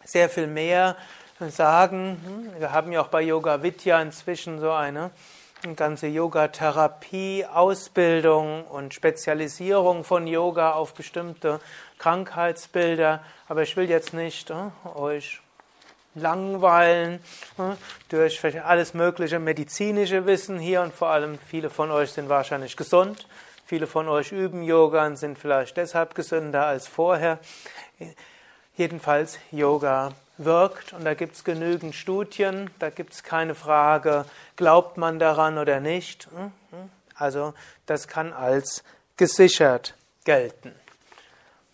sehr 0.04 0.30
viel 0.30 0.46
mehr 0.46 0.96
sagen. 1.40 2.22
Hm? 2.26 2.60
Wir 2.60 2.72
haben 2.72 2.92
ja 2.92 3.02
auch 3.02 3.08
bei 3.08 3.22
Yoga 3.22 3.62
Vidya 3.64 4.02
inzwischen 4.02 4.60
so 4.60 4.72
eine 4.72 5.12
ganze 5.76 6.08
Yoga-Therapie, 6.08 7.46
Ausbildung 7.46 8.66
und 8.66 8.94
Spezialisierung 8.94 10.04
von 10.04 10.28
Yoga 10.28 10.74
auf 10.74 10.94
bestimmte 10.94 11.60
Krankheitsbilder. 11.98 13.24
Aber 13.48 13.64
ich 13.64 13.76
will 13.76 13.90
jetzt 13.90 14.14
nicht 14.14 14.50
äh, 14.50 14.56
euch 14.96 15.42
langweilen 16.16 17.20
äh, 17.58 17.76
durch 18.10 18.42
alles 18.64 18.94
mögliche 18.94 19.40
medizinische 19.40 20.26
Wissen 20.26 20.60
hier 20.60 20.82
und 20.82 20.94
vor 20.94 21.10
allem 21.10 21.38
viele 21.40 21.70
von 21.70 21.92
euch 21.92 22.12
sind 22.12 22.30
wahrscheinlich 22.30 22.78
gesund. 22.78 23.28
Viele 23.66 23.86
von 23.86 24.08
euch 24.08 24.32
üben 24.32 24.64
Yoga 24.64 25.06
und 25.06 25.18
sind 25.18 25.38
vielleicht 25.38 25.78
deshalb 25.78 26.16
gesünder 26.16 26.66
als 26.66 26.88
vorher. 26.88 27.40
Jedenfalls 28.78 29.40
Yoga 29.52 30.12
wirkt 30.38 30.94
und 30.94 31.04
da 31.04 31.16
gibt 31.16 31.36
es 31.36 31.44
genügend 31.44 31.96
Studien, 31.96 32.70
da 32.78 32.92
gibt 32.92 33.14
es 33.14 33.24
keine 33.24 33.56
Frage, 33.56 34.26
glaubt 34.56 34.98
man 34.98 35.18
daran 35.18 35.58
oder 35.58 35.80
nicht. 35.80 36.28
Also 37.16 37.56
das 37.88 38.08
kann 38.08 38.34
als 38.34 38.84
gesichert 39.18 39.96
gelten. 40.26 40.76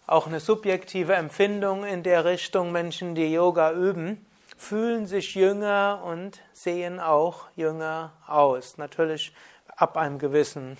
Auch 0.08 0.28
eine 0.28 0.40
subjektive 0.40 1.14
Empfindung 1.16 1.84
in 1.84 2.04
der 2.04 2.24
Richtung, 2.24 2.72
Menschen, 2.72 3.16
die 3.16 3.34
Yoga 3.34 3.74
üben, 3.74 4.26
fühlen 4.58 5.06
sich 5.06 5.36
jünger 5.36 6.02
und 6.06 6.40
sehen 6.54 7.02
auch 7.02 7.48
jünger 7.58 8.14
aus. 8.28 8.78
Natürlich 8.78 9.34
ab 9.68 9.98
einem 9.98 10.20
gewissen 10.20 10.78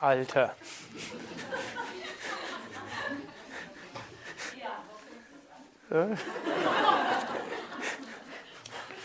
Alter. 0.00 0.54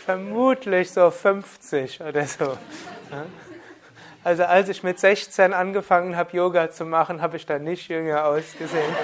Vermutlich 0.04 0.90
so 0.90 1.10
50 1.10 2.00
oder 2.00 2.26
so. 2.26 2.58
Also 4.24 4.44
als 4.44 4.68
ich 4.68 4.82
mit 4.82 4.98
16 4.98 5.52
angefangen 5.52 6.16
habe, 6.16 6.36
Yoga 6.36 6.70
zu 6.70 6.84
machen, 6.84 7.22
habe 7.22 7.36
ich 7.36 7.46
da 7.46 7.58
nicht 7.58 7.88
jünger 7.88 8.24
ausgesehen. 8.24 8.94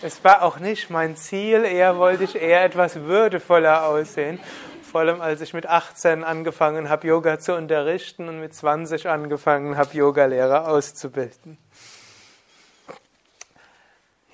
Es 0.00 0.22
war 0.24 0.42
auch 0.42 0.58
nicht 0.60 0.90
mein 0.90 1.16
Ziel, 1.16 1.64
eher 1.64 1.98
wollte 1.98 2.24
ich 2.24 2.40
eher 2.40 2.64
etwas 2.64 3.00
würdevoller 3.00 3.86
aussehen. 3.86 4.38
Vor 4.82 5.00
allem 5.02 5.20
als 5.20 5.40
ich 5.40 5.52
mit 5.52 5.66
18 5.66 6.24
angefangen 6.24 6.88
habe, 6.88 7.06
Yoga 7.06 7.38
zu 7.38 7.54
unterrichten 7.54 8.28
und 8.28 8.40
mit 8.40 8.54
20 8.54 9.08
angefangen 9.08 9.76
habe, 9.76 9.94
Yogalehrer 9.94 10.68
auszubilden. 10.68 11.58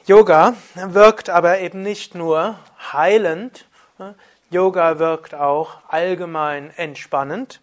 Yoga 0.07 0.53
wirkt 0.75 1.31
aber 1.31 1.61
eben 1.61 1.81
nicht 1.81 2.15
nur 2.15 2.59
heilend, 2.93 3.65
Yoga 4.51 4.99
wirkt 4.99 5.35
auch 5.35 5.79
allgemein 5.89 6.71
entspannend 6.77 7.63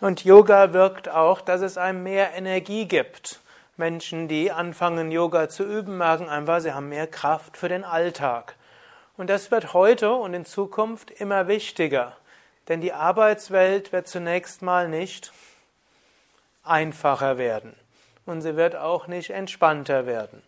und 0.00 0.24
Yoga 0.24 0.72
wirkt 0.72 1.08
auch, 1.08 1.40
dass 1.40 1.62
es 1.62 1.78
einem 1.78 2.04
mehr 2.04 2.32
Energie 2.34 2.86
gibt. 2.86 3.40
Menschen, 3.76 4.28
die 4.28 4.52
anfangen, 4.52 5.10
Yoga 5.10 5.48
zu 5.48 5.64
üben, 5.64 5.98
merken 5.98 6.28
einfach, 6.28 6.60
sie 6.60 6.72
haben 6.72 6.90
mehr 6.90 7.08
Kraft 7.08 7.56
für 7.56 7.68
den 7.68 7.82
Alltag. 7.82 8.54
Und 9.16 9.28
das 9.28 9.50
wird 9.50 9.74
heute 9.74 10.12
und 10.12 10.32
in 10.32 10.44
Zukunft 10.44 11.10
immer 11.10 11.48
wichtiger, 11.48 12.16
denn 12.68 12.80
die 12.80 12.92
Arbeitswelt 12.92 13.92
wird 13.92 14.06
zunächst 14.06 14.62
mal 14.62 14.88
nicht 14.88 15.32
einfacher 16.62 17.36
werden 17.36 17.74
und 18.26 18.42
sie 18.42 18.54
wird 18.54 18.76
auch 18.76 19.08
nicht 19.08 19.30
entspannter 19.30 20.06
werden. 20.06 20.40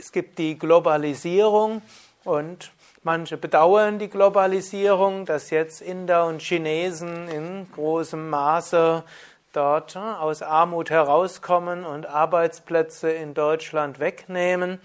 Es 0.00 0.12
gibt 0.12 0.38
die 0.38 0.58
Globalisierung 0.58 1.82
und 2.24 2.72
manche 3.02 3.36
bedauern 3.36 3.98
die 3.98 4.08
Globalisierung, 4.08 5.26
dass 5.26 5.50
jetzt 5.50 5.82
Inder 5.82 6.24
und 6.24 6.40
Chinesen 6.40 7.28
in 7.28 7.70
großem 7.70 8.30
Maße 8.30 9.04
dort 9.52 9.96
aus 9.98 10.40
Armut 10.40 10.88
herauskommen 10.88 11.84
und 11.84 12.06
Arbeitsplätze 12.06 13.10
in 13.10 13.34
Deutschland 13.34 14.00
wegnehmen. 14.00 14.80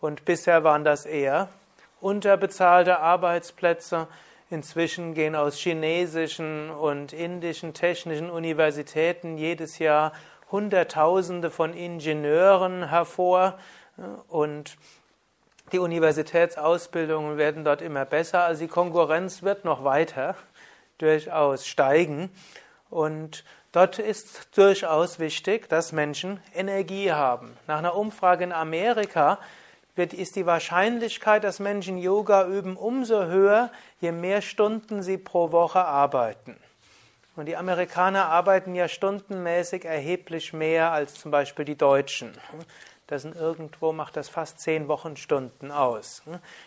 Und 0.00 0.24
bisher 0.24 0.64
waren 0.64 0.82
das 0.82 1.06
eher 1.06 1.50
unterbezahlte 2.00 2.98
Arbeitsplätze. 2.98 4.08
Inzwischen 4.50 5.14
gehen 5.14 5.36
aus 5.36 5.54
chinesischen 5.54 6.70
und 6.70 7.12
indischen 7.12 7.74
technischen 7.74 8.28
Universitäten 8.28 9.38
jedes 9.38 9.78
Jahr 9.78 10.10
Hunderttausende 10.50 11.50
von 11.50 11.74
Ingenieuren 11.74 12.88
hervor, 12.88 13.56
und 14.28 14.76
die 15.72 15.78
Universitätsausbildungen 15.78 17.36
werden 17.36 17.64
dort 17.64 17.82
immer 17.82 18.04
besser, 18.04 18.44
also 18.44 18.62
die 18.62 18.68
Konkurrenz 18.68 19.42
wird 19.42 19.64
noch 19.64 19.84
weiter 19.84 20.34
durchaus 20.98 21.66
steigen. 21.66 22.30
Und 22.90 23.44
dort 23.72 23.98
ist 23.98 24.56
durchaus 24.56 25.18
wichtig, 25.18 25.68
dass 25.68 25.92
Menschen 25.92 26.40
Energie 26.54 27.12
haben. 27.12 27.56
Nach 27.66 27.78
einer 27.78 27.96
Umfrage 27.96 28.44
in 28.44 28.52
Amerika 28.52 29.38
wird, 29.94 30.14
ist 30.14 30.36
die 30.36 30.46
Wahrscheinlichkeit, 30.46 31.44
dass 31.44 31.58
Menschen 31.58 31.98
Yoga 31.98 32.46
üben, 32.46 32.76
umso 32.76 33.24
höher, 33.26 33.70
je 34.00 34.12
mehr 34.12 34.40
Stunden 34.40 35.02
sie 35.02 35.18
pro 35.18 35.52
Woche 35.52 35.84
arbeiten. 35.84 36.56
Und 37.36 37.46
die 37.46 37.56
Amerikaner 37.56 38.26
arbeiten 38.26 38.74
ja 38.74 38.88
stundenmäßig 38.88 39.84
erheblich 39.84 40.52
mehr 40.52 40.92
als 40.92 41.14
zum 41.14 41.30
Beispiel 41.30 41.64
die 41.64 41.76
Deutschen. 41.76 42.32
Das 43.08 43.22
sind 43.22 43.36
irgendwo 43.36 43.92
macht 43.92 44.16
das 44.16 44.28
fast 44.28 44.60
zehn 44.60 44.86
Wochenstunden 44.86 45.72
aus. 45.72 46.22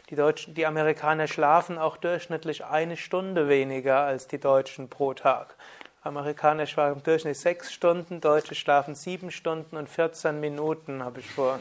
Die, 0.09 0.15
Deutschen, 0.15 0.55
die 0.55 0.65
Amerikaner 0.65 1.27
schlafen 1.27 1.77
auch 1.77 1.97
durchschnittlich 1.97 2.65
eine 2.65 2.97
Stunde 2.97 3.47
weniger 3.47 4.01
als 4.01 4.27
die 4.27 4.39
Deutschen 4.39 4.89
pro 4.89 5.13
Tag. 5.13 5.55
Amerikaner 6.01 6.65
schlafen 6.65 7.03
durchschnittlich 7.03 7.39
sechs 7.39 7.71
Stunden, 7.71 8.21
Deutsche 8.21 8.55
schlafen 8.55 8.95
sieben 8.95 9.29
Stunden 9.29 9.77
und 9.77 9.87
14 9.87 10.39
Minuten, 10.39 11.03
habe 11.03 11.19
ich 11.19 11.29
vor, 11.29 11.59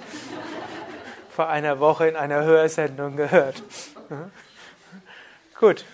vor 1.30 1.50
einer 1.50 1.78
Woche 1.78 2.08
in 2.08 2.16
einer 2.16 2.42
Hörsendung 2.42 3.16
gehört. 3.16 3.62
Gut. 5.58 5.84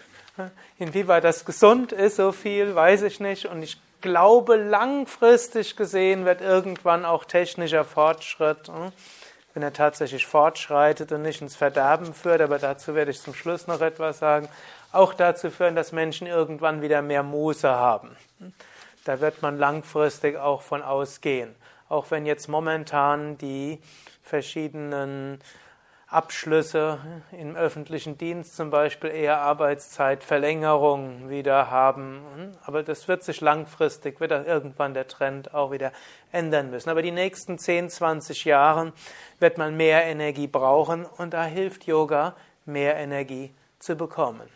Inwieweit 0.78 1.24
das 1.24 1.44
gesund 1.44 1.90
ist, 1.90 2.16
so 2.16 2.30
viel 2.30 2.72
weiß 2.72 3.02
ich 3.02 3.18
nicht. 3.18 3.46
Und 3.46 3.64
ich 3.64 3.80
glaube, 4.00 4.56
langfristig 4.56 5.76
gesehen 5.76 6.24
wird 6.24 6.40
irgendwann 6.40 7.04
auch 7.04 7.24
technischer 7.24 7.84
Fortschritt, 7.84 8.68
hm, 8.68 8.92
wenn 9.54 9.62
er 9.62 9.72
tatsächlich 9.72 10.26
fortschreitet 10.26 11.12
und 11.12 11.22
nicht 11.22 11.40
ins 11.40 11.56
Verderben 11.56 12.12
führt, 12.12 12.42
aber 12.42 12.58
dazu 12.58 12.94
werde 12.94 13.10
ich 13.10 13.20
zum 13.20 13.34
Schluss 13.34 13.66
noch 13.66 13.80
etwas 13.80 14.18
sagen, 14.18 14.48
auch 14.92 15.14
dazu 15.14 15.50
führen, 15.50 15.76
dass 15.76 15.92
Menschen 15.92 16.26
irgendwann 16.26 16.82
wieder 16.82 17.02
mehr 17.02 17.22
Muße 17.22 17.68
haben. 17.68 18.16
Da 19.04 19.20
wird 19.20 19.42
man 19.42 19.58
langfristig 19.58 20.36
auch 20.36 20.62
von 20.62 20.82
ausgehen. 20.82 21.54
Auch 21.88 22.10
wenn 22.10 22.26
jetzt 22.26 22.48
momentan 22.48 23.38
die 23.38 23.78
verschiedenen 24.22 25.40
Abschlüsse 26.08 27.00
im 27.32 27.56
öffentlichen 27.56 28.16
Dienst 28.16 28.54
zum 28.54 28.70
Beispiel 28.70 29.10
eher 29.10 29.40
Arbeitszeitverlängerung 29.40 31.28
wieder 31.28 31.68
haben. 31.68 32.56
Aber 32.64 32.84
das 32.84 33.08
wird 33.08 33.24
sich 33.24 33.40
langfristig, 33.40 34.20
wird 34.20 34.30
irgendwann 34.30 34.94
der 34.94 35.08
Trend 35.08 35.52
auch 35.52 35.72
wieder 35.72 35.90
ändern 36.30 36.70
müssen. 36.70 36.90
Aber 36.90 37.02
die 37.02 37.10
nächsten 37.10 37.58
10, 37.58 37.90
20 37.90 38.44
Jahre 38.44 38.92
wird 39.40 39.58
man 39.58 39.76
mehr 39.76 40.04
Energie 40.04 40.46
brauchen 40.46 41.06
und 41.06 41.34
da 41.34 41.44
hilft 41.44 41.86
Yoga, 41.86 42.36
mehr 42.66 42.96
Energie 42.96 43.52
zu 43.80 43.96
bekommen. 43.96 44.48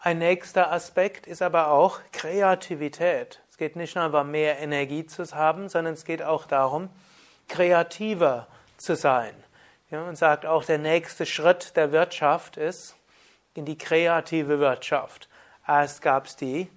Ein 0.00 0.18
nächster 0.18 0.70
Aspekt 0.70 1.26
ist 1.26 1.40
aber 1.40 1.68
auch 1.68 2.00
Kreativität. 2.12 3.40
Es 3.50 3.56
geht 3.56 3.76
nicht 3.76 3.94
nur 3.94 4.04
einfach 4.04 4.24
mehr 4.24 4.58
Energie 4.58 5.06
zu 5.06 5.24
haben, 5.32 5.70
sondern 5.70 5.94
es 5.94 6.04
geht 6.04 6.22
auch 6.22 6.44
darum, 6.44 6.90
kreativer 7.48 8.48
zu 8.76 8.96
sein. 8.96 9.32
Ja, 9.92 10.08
und 10.08 10.16
sagt 10.16 10.46
auch, 10.46 10.64
der 10.64 10.78
nächste 10.78 11.26
Schritt 11.26 11.76
der 11.76 11.92
Wirtschaft 11.92 12.56
ist 12.56 12.96
in 13.52 13.66
die 13.66 13.76
kreative 13.76 14.58
Wirtschaft. 14.58 15.28
Erst 15.68 16.00
gab 16.00 16.24
es 16.24 16.34
die 16.34 16.70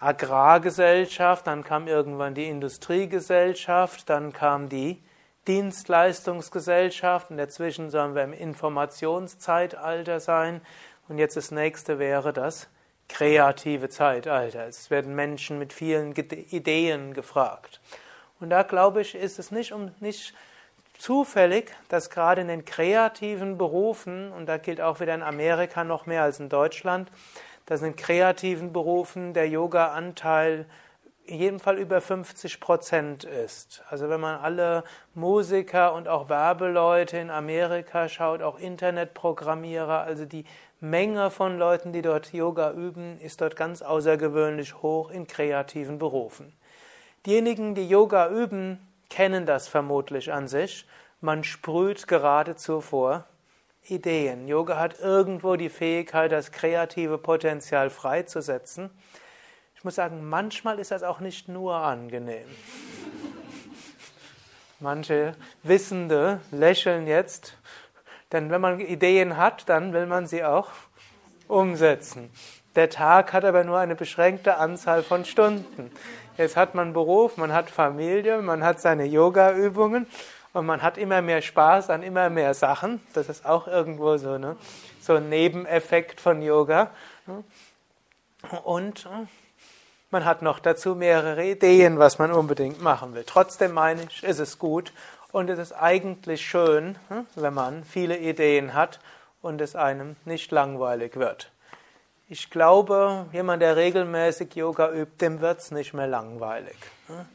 Agrargesellschaft, 0.00 1.46
dann 1.46 1.62
kam 1.62 1.86
irgendwann 1.86 2.34
die 2.34 2.48
Industriegesellschaft, 2.48 4.10
dann 4.10 4.32
kam 4.32 4.68
die 4.68 5.00
Dienstleistungsgesellschaft 5.46 7.30
und 7.30 7.36
dazwischen 7.36 7.90
sollen 7.90 8.16
wir 8.16 8.24
im 8.24 8.32
Informationszeitalter 8.32 10.18
sein. 10.18 10.62
Und 11.06 11.18
jetzt 11.18 11.36
das 11.36 11.52
nächste 11.52 12.00
wäre 12.00 12.32
das 12.32 12.68
kreative 13.08 13.88
Zeitalter. 13.88 14.66
Es 14.66 14.90
werden 14.90 15.14
Menschen 15.14 15.60
mit 15.60 15.72
vielen 15.72 16.12
Ideen 16.12 17.14
gefragt. 17.14 17.80
Und 18.40 18.50
da 18.50 18.64
glaube 18.64 19.00
ich, 19.00 19.14
ist 19.14 19.38
es 19.38 19.52
nicht, 19.52 19.70
um, 19.70 19.92
nicht 20.00 20.34
zufällig, 21.02 21.74
dass 21.88 22.10
gerade 22.10 22.42
in 22.42 22.48
den 22.48 22.64
kreativen 22.64 23.58
Berufen, 23.58 24.30
und 24.30 24.46
da 24.46 24.56
gilt 24.56 24.80
auch 24.80 25.00
wieder 25.00 25.14
in 25.14 25.22
Amerika 25.22 25.82
noch 25.82 26.06
mehr 26.06 26.22
als 26.22 26.38
in 26.38 26.48
Deutschland, 26.48 27.10
dass 27.66 27.82
in 27.82 27.96
kreativen 27.96 28.72
Berufen 28.72 29.34
der 29.34 29.48
Yoga-Anteil 29.48 30.66
in 31.24 31.38
jedem 31.38 31.60
Fall 31.60 31.78
über 31.78 32.00
50 32.00 32.60
Prozent 32.60 33.24
ist. 33.24 33.82
Also 33.88 34.08
wenn 34.08 34.20
man 34.20 34.40
alle 34.40 34.84
Musiker 35.14 35.92
und 35.94 36.06
auch 36.06 36.28
Werbeleute 36.28 37.18
in 37.18 37.30
Amerika 37.30 38.08
schaut, 38.08 38.40
auch 38.40 38.58
Internetprogrammierer, 38.58 40.02
also 40.02 40.24
die 40.24 40.44
Menge 40.78 41.30
von 41.30 41.58
Leuten, 41.58 41.92
die 41.92 42.02
dort 42.02 42.32
Yoga 42.32 42.72
üben, 42.72 43.18
ist 43.20 43.40
dort 43.40 43.56
ganz 43.56 43.82
außergewöhnlich 43.82 44.82
hoch 44.82 45.10
in 45.10 45.26
kreativen 45.26 45.98
Berufen. 45.98 46.52
Diejenigen, 47.26 47.74
die 47.74 47.88
Yoga 47.88 48.28
üben, 48.28 48.78
kennen 49.12 49.44
das 49.44 49.68
vermutlich 49.68 50.32
an 50.32 50.48
sich. 50.48 50.86
Man 51.20 51.44
sprüht 51.44 52.08
geradezu 52.08 52.80
vor 52.80 53.26
Ideen. 53.86 54.48
Yoga 54.48 54.78
hat 54.78 55.00
irgendwo 55.00 55.56
die 55.56 55.68
Fähigkeit, 55.68 56.32
das 56.32 56.50
kreative 56.50 57.18
Potenzial 57.18 57.90
freizusetzen. 57.90 58.88
Ich 59.76 59.84
muss 59.84 59.96
sagen, 59.96 60.26
manchmal 60.26 60.78
ist 60.78 60.92
das 60.92 61.02
auch 61.02 61.20
nicht 61.20 61.46
nur 61.46 61.74
angenehm. 61.74 62.48
Manche 64.80 65.34
Wissende 65.62 66.40
lächeln 66.50 67.06
jetzt, 67.06 67.58
denn 68.32 68.50
wenn 68.50 68.62
man 68.62 68.80
Ideen 68.80 69.36
hat, 69.36 69.68
dann 69.68 69.92
will 69.92 70.06
man 70.06 70.26
sie 70.26 70.42
auch 70.42 70.70
umsetzen. 71.48 72.30
Der 72.76 72.88
Tag 72.88 73.34
hat 73.34 73.44
aber 73.44 73.62
nur 73.64 73.78
eine 73.78 73.94
beschränkte 73.94 74.56
Anzahl 74.56 75.02
von 75.02 75.26
Stunden. 75.26 75.90
Jetzt 76.38 76.56
hat 76.56 76.74
man 76.74 76.94
Beruf, 76.94 77.36
man 77.36 77.52
hat 77.52 77.70
Familie, 77.70 78.40
man 78.40 78.64
hat 78.64 78.80
seine 78.80 79.04
Yoga-Übungen 79.04 80.06
und 80.54 80.64
man 80.64 80.82
hat 80.82 80.96
immer 80.96 81.20
mehr 81.20 81.42
Spaß 81.42 81.90
an 81.90 82.02
immer 82.02 82.30
mehr 82.30 82.54
Sachen. 82.54 83.00
Das 83.12 83.28
ist 83.28 83.44
auch 83.44 83.68
irgendwo 83.68 84.16
so, 84.16 84.38
ne? 84.38 84.56
so 85.00 85.14
ein 85.14 85.28
Nebeneffekt 85.28 86.20
von 86.20 86.40
Yoga. 86.40 86.90
Und 88.64 89.06
man 90.10 90.24
hat 90.24 90.42
noch 90.42 90.58
dazu 90.58 90.94
mehrere 90.94 91.44
Ideen, 91.44 91.98
was 91.98 92.18
man 92.18 92.32
unbedingt 92.32 92.80
machen 92.80 93.14
will. 93.14 93.24
Trotzdem 93.26 93.72
meine 93.72 94.02
ich, 94.02 94.22
ist 94.24 94.38
es 94.38 94.58
gut 94.58 94.92
und 95.32 95.50
es 95.50 95.58
ist 95.58 95.72
eigentlich 95.72 96.46
schön, 96.46 96.96
hm, 97.08 97.26
wenn 97.34 97.54
man 97.54 97.84
viele 97.84 98.18
Ideen 98.18 98.72
hat 98.72 99.00
und 99.42 99.60
es 99.60 99.76
einem 99.76 100.16
nicht 100.24 100.50
langweilig 100.50 101.16
wird. 101.16 101.51
Ich 102.32 102.48
glaube, 102.48 103.26
jemand, 103.30 103.60
der 103.60 103.76
regelmäßig 103.76 104.54
Yoga 104.54 104.90
übt, 104.90 105.18
dem 105.20 105.42
wird 105.42 105.58
es 105.58 105.70
nicht 105.70 105.92
mehr 105.92 106.06
langweilig. 106.06 106.78
Hm. 107.08 107.26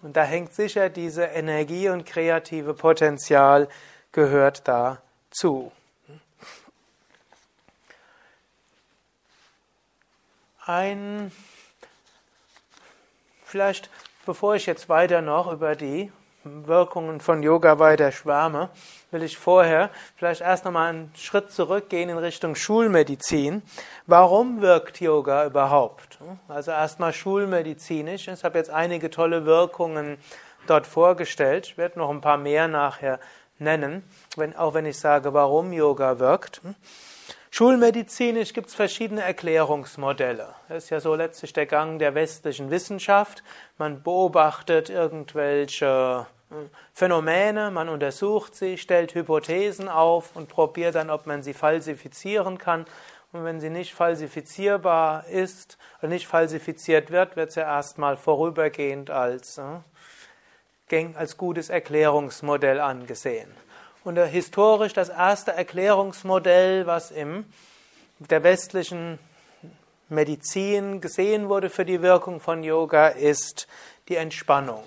Und 0.00 0.16
da 0.16 0.24
hängt 0.24 0.54
sicher 0.54 0.88
diese 0.88 1.24
Energie 1.24 1.90
und 1.90 2.06
kreative 2.06 2.72
Potenzial 2.72 3.68
gehört 4.10 4.66
dazu. 4.66 5.70
Ein 10.64 11.30
Vielleicht, 13.44 13.90
bevor 14.24 14.54
ich 14.54 14.64
jetzt 14.64 14.88
weiter 14.88 15.20
noch 15.20 15.52
über 15.52 15.76
die 15.76 16.10
Wirkungen 16.44 17.20
von 17.20 17.42
Yoga 17.42 17.78
weiter 17.78 18.12
schwärme, 18.12 18.70
will 19.10 19.22
ich 19.22 19.36
vorher 19.36 19.90
vielleicht 20.16 20.40
erst 20.40 20.64
nochmal 20.64 20.90
einen 20.90 21.12
Schritt 21.16 21.50
zurückgehen 21.50 22.08
in 22.08 22.18
Richtung 22.18 22.54
Schulmedizin. 22.54 23.62
Warum 24.06 24.60
wirkt 24.60 25.00
Yoga 25.00 25.46
überhaupt? 25.46 26.18
Also 26.48 26.70
erstmal 26.70 27.12
schulmedizinisch. 27.12 28.28
Ich 28.28 28.44
habe 28.44 28.58
jetzt 28.58 28.70
einige 28.70 29.10
tolle 29.10 29.46
Wirkungen 29.46 30.18
dort 30.66 30.86
vorgestellt. 30.86 31.66
Ich 31.66 31.78
werde 31.78 31.98
noch 31.98 32.10
ein 32.10 32.20
paar 32.20 32.38
mehr 32.38 32.68
nachher 32.68 33.18
nennen, 33.58 34.04
wenn, 34.36 34.56
auch 34.56 34.74
wenn 34.74 34.86
ich 34.86 34.98
sage, 34.98 35.34
warum 35.34 35.72
Yoga 35.72 36.18
wirkt. 36.18 36.60
Schulmedizinisch 37.58 38.52
gibt 38.52 38.68
es 38.68 38.76
verschiedene 38.76 39.22
Erklärungsmodelle. 39.22 40.54
Das 40.68 40.84
ist 40.84 40.90
ja 40.90 41.00
so 41.00 41.16
letztlich 41.16 41.52
der 41.52 41.66
Gang 41.66 41.98
der 41.98 42.14
westlichen 42.14 42.70
Wissenschaft. 42.70 43.42
Man 43.78 44.04
beobachtet 44.04 44.90
irgendwelche 44.90 46.28
äh, 46.52 46.54
Phänomene, 46.94 47.72
man 47.72 47.88
untersucht 47.88 48.54
sie, 48.54 48.78
stellt 48.78 49.16
Hypothesen 49.16 49.88
auf 49.88 50.36
und 50.36 50.48
probiert 50.48 50.94
dann, 50.94 51.10
ob 51.10 51.26
man 51.26 51.42
sie 51.42 51.52
falsifizieren 51.52 52.58
kann. 52.58 52.84
Und 53.32 53.42
wenn 53.42 53.58
sie 53.58 53.70
nicht 53.70 53.92
falsifizierbar 53.92 55.26
ist 55.26 55.78
oder 55.98 56.10
nicht 56.10 56.28
falsifiziert 56.28 57.10
wird, 57.10 57.34
wird 57.34 57.50
sie 57.50 57.58
erstmal 57.58 58.16
vorübergehend 58.16 59.10
als, 59.10 59.58
äh, 60.92 61.08
als 61.16 61.36
gutes 61.36 61.70
Erklärungsmodell 61.70 62.78
angesehen. 62.78 63.50
Und 64.08 64.16
historisch 64.16 64.94
das 64.94 65.10
erste 65.10 65.52
Erklärungsmodell, 65.52 66.86
was 66.86 67.10
in 67.10 67.44
der 68.18 68.42
westlichen 68.42 69.18
Medizin 70.08 71.02
gesehen 71.02 71.50
wurde 71.50 71.68
für 71.68 71.84
die 71.84 72.00
Wirkung 72.00 72.40
von 72.40 72.62
Yoga, 72.62 73.08
ist 73.08 73.68
die 74.08 74.16
Entspannung. 74.16 74.82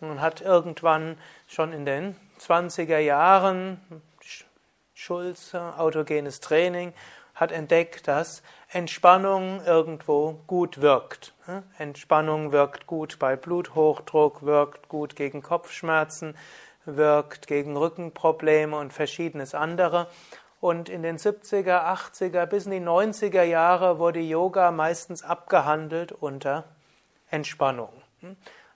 Man 0.00 0.22
hat 0.22 0.40
irgendwann 0.40 1.18
schon 1.46 1.74
in 1.74 1.84
den 1.84 2.16
20er 2.40 2.96
Jahren, 2.96 3.78
Schulz, 4.94 5.54
autogenes 5.54 6.40
Training, 6.40 6.94
hat 7.34 7.52
entdeckt, 7.52 8.08
dass 8.08 8.42
Entspannung 8.70 9.62
irgendwo 9.66 10.40
gut 10.46 10.80
wirkt. 10.80 11.34
Entspannung 11.76 12.52
wirkt 12.52 12.86
gut 12.86 13.18
bei 13.18 13.36
Bluthochdruck, 13.36 14.46
wirkt 14.46 14.88
gut 14.88 15.14
gegen 15.14 15.42
Kopfschmerzen, 15.42 16.34
wirkt 16.86 17.46
gegen 17.46 17.76
Rückenprobleme 17.76 18.76
und 18.76 18.92
verschiedenes 18.92 19.54
andere. 19.54 20.06
Und 20.60 20.88
in 20.88 21.02
den 21.02 21.18
70er, 21.18 21.84
80er 21.84 22.46
bis 22.46 22.66
in 22.66 22.72
die 22.72 22.80
90er 22.80 23.42
Jahre 23.42 23.98
wurde 23.98 24.20
Yoga 24.20 24.70
meistens 24.70 25.22
abgehandelt 25.22 26.12
unter 26.12 26.64
Entspannung. 27.30 27.90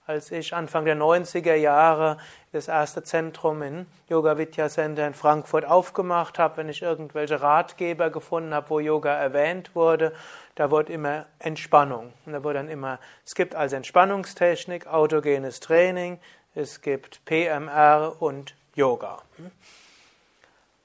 Als 0.06 0.32
ich 0.32 0.52
Anfang 0.54 0.84
der 0.84 0.96
90er 0.96 1.54
Jahre 1.54 2.18
das 2.52 2.66
erste 2.66 3.02
Zentrum 3.02 3.62
in 3.62 3.86
Yoga 4.08 4.36
Vidya 4.36 4.68
Center 4.68 5.06
in 5.06 5.14
Frankfurt 5.14 5.64
aufgemacht 5.64 6.38
habe, 6.38 6.56
wenn 6.56 6.68
ich 6.68 6.82
irgendwelche 6.82 7.40
Ratgeber 7.40 8.10
gefunden 8.10 8.52
habe, 8.52 8.70
wo 8.70 8.80
Yoga 8.80 9.14
erwähnt 9.14 9.74
wurde, 9.76 10.12
da 10.56 10.70
wurde 10.70 10.92
immer 10.92 11.26
Entspannung. 11.38 12.12
Und 12.26 12.32
da 12.32 12.42
wurde 12.42 12.54
dann 12.54 12.68
immer, 12.68 12.98
es 13.24 13.36
gibt 13.36 13.54
als 13.54 13.72
Entspannungstechnik 13.72 14.88
autogenes 14.88 15.60
Training, 15.60 16.18
es 16.54 16.80
gibt 16.80 17.24
PMR 17.24 18.16
und 18.20 18.54
Yoga. 18.74 19.22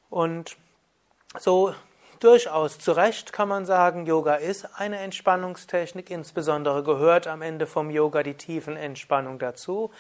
Und 0.10 0.58
so 1.40 1.74
durchaus 2.20 2.80
zu 2.80 2.92
Recht 2.92 3.34
kann 3.34 3.48
man 3.48 3.66
sagen, 3.66 4.06
Yoga 4.06 4.36
ist 4.36 4.68
eine 4.80 5.00
Entspannungstechnik, 5.00 6.10
insbesondere 6.10 6.84
gehört 6.84 7.28
am 7.28 7.42
Ende 7.42 7.68
vom 7.68 7.90
Yoga 7.90 8.24
die 8.24 8.36
Tiefenentspannung 8.36 9.40
dazu. 9.40 9.92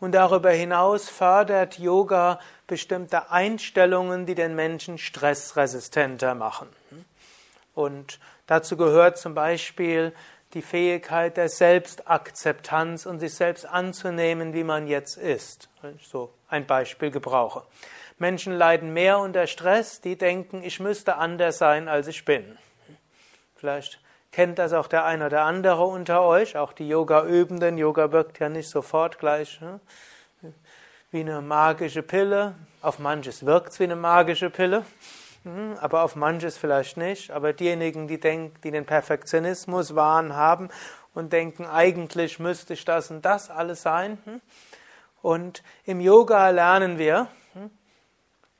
Und 0.00 0.12
darüber 0.12 0.50
hinaus 0.50 1.08
fördert 1.08 1.78
Yoga 1.78 2.40
bestimmte 2.66 3.30
Einstellungen, 3.30 4.26
die 4.26 4.34
den 4.34 4.56
Menschen 4.56 4.98
stressresistenter 4.98 6.34
machen. 6.34 6.68
Und 7.74 8.18
dazu 8.46 8.76
gehört 8.76 9.16
zum 9.16 9.34
Beispiel 9.34 10.12
die 10.54 10.62
Fähigkeit 10.62 11.36
der 11.36 11.48
Selbstakzeptanz 11.48 13.06
und 13.06 13.20
sich 13.20 13.34
selbst 13.34 13.66
anzunehmen, 13.66 14.52
wie 14.52 14.64
man 14.64 14.86
jetzt 14.86 15.16
ist. 15.16 15.68
Wenn 15.80 15.96
ich 15.96 16.06
so 16.06 16.32
ein 16.48 16.66
Beispiel 16.66 17.10
gebrauche. 17.10 17.62
Menschen 18.18 18.52
leiden 18.52 18.92
mehr 18.92 19.18
unter 19.18 19.46
Stress, 19.46 20.00
die 20.00 20.16
denken, 20.16 20.62
ich 20.62 20.78
müsste 20.78 21.16
anders 21.16 21.58
sein, 21.58 21.88
als 21.88 22.06
ich 22.06 22.24
bin. 22.24 22.58
Vielleicht 23.56 24.00
kennt 24.30 24.58
das 24.58 24.72
auch 24.72 24.86
der 24.86 25.04
eine 25.04 25.26
oder 25.26 25.42
andere 25.42 25.84
unter 25.84 26.22
euch, 26.22 26.56
auch 26.56 26.72
die 26.72 26.88
Yoga-Übenden. 26.88 27.78
Yoga 27.78 28.12
wirkt 28.12 28.38
ja 28.38 28.48
nicht 28.48 28.68
sofort 28.68 29.18
gleich 29.18 29.60
ne? 29.60 29.80
wie 31.10 31.20
eine 31.20 31.40
magische 31.40 32.02
Pille. 32.02 32.54
Auf 32.80 32.98
manches 32.98 33.46
wirkt 33.46 33.72
es 33.72 33.80
wie 33.80 33.84
eine 33.84 33.96
magische 33.96 34.50
Pille. 34.50 34.84
Hm, 35.44 35.76
aber 35.80 36.02
auf 36.02 36.16
manches 36.16 36.56
vielleicht 36.56 36.96
nicht. 36.96 37.30
Aber 37.30 37.52
diejenigen, 37.52 38.08
die, 38.08 38.20
denken, 38.20 38.60
die 38.62 38.70
den 38.70 38.86
Perfektionismus 38.86 39.94
wahren 39.94 40.34
haben 40.34 40.68
und 41.14 41.32
denken, 41.32 41.66
eigentlich 41.66 42.38
müsste 42.38 42.74
ich 42.74 42.84
das 42.84 43.10
und 43.10 43.24
das 43.24 43.50
alles 43.50 43.82
sein. 43.82 44.18
Hm. 44.24 44.40
Und 45.20 45.62
im 45.84 46.00
Yoga 46.00 46.48
lernen 46.50 46.98
wir, 46.98 47.28
hm, 47.54 47.70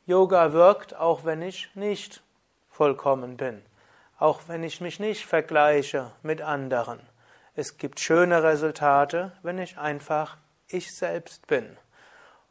Yoga 0.06 0.52
wirkt, 0.52 0.96
auch 0.96 1.24
wenn 1.24 1.42
ich 1.42 1.70
nicht 1.74 2.22
vollkommen 2.70 3.36
bin, 3.36 3.62
auch 4.18 4.42
wenn 4.46 4.62
ich 4.62 4.80
mich 4.80 4.98
nicht 4.98 5.26
vergleiche 5.26 6.12
mit 6.22 6.40
anderen. 6.42 7.00
Es 7.54 7.76
gibt 7.76 8.00
schöne 8.00 8.42
Resultate, 8.42 9.32
wenn 9.42 9.58
ich 9.58 9.76
einfach 9.76 10.38
ich 10.68 10.94
selbst 10.96 11.46
bin. 11.46 11.76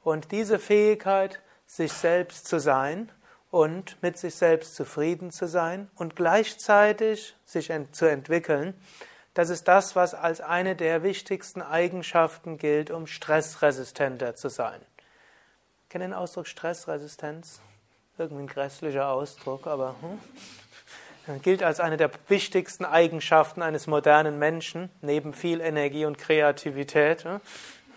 Und 0.03 0.31
diese 0.31 0.59
Fähigkeit, 0.59 1.41
sich 1.65 1.91
selbst 1.91 2.47
zu 2.47 2.59
sein, 2.59 3.11
und 3.51 4.01
mit 4.01 4.17
sich 4.17 4.35
selbst 4.35 4.75
zufrieden 4.75 5.29
zu 5.29 5.47
sein 5.47 5.89
und 5.95 6.15
gleichzeitig 6.15 7.35
sich 7.45 7.71
zu 7.91 8.05
entwickeln, 8.05 8.73
das 9.33 9.49
ist 9.49 9.67
das, 9.67 9.95
was 9.95 10.13
als 10.13 10.41
eine 10.41 10.75
der 10.75 11.03
wichtigsten 11.03 11.61
Eigenschaften 11.61 12.57
gilt, 12.57 12.91
um 12.91 13.07
stressresistenter 13.07 14.35
zu 14.35 14.49
sein. 14.49 14.81
Kennen 15.89 16.11
den 16.11 16.13
Ausdruck 16.13 16.47
Stressresistenz? 16.47 17.61
Irgendwie 18.17 18.43
ein 18.43 18.47
grässlicher 18.47 19.07
Ausdruck, 19.07 19.67
aber 19.67 19.95
hm? 20.01 21.41
gilt 21.41 21.63
als 21.63 21.79
eine 21.79 21.97
der 21.97 22.11
wichtigsten 22.27 22.83
Eigenschaften 22.83 23.61
eines 23.61 23.87
modernen 23.87 24.37
Menschen, 24.37 24.89
neben 25.01 25.33
viel 25.33 25.61
Energie 25.61 26.05
und 26.05 26.17
Kreativität 26.17 27.23
hm? 27.23 27.39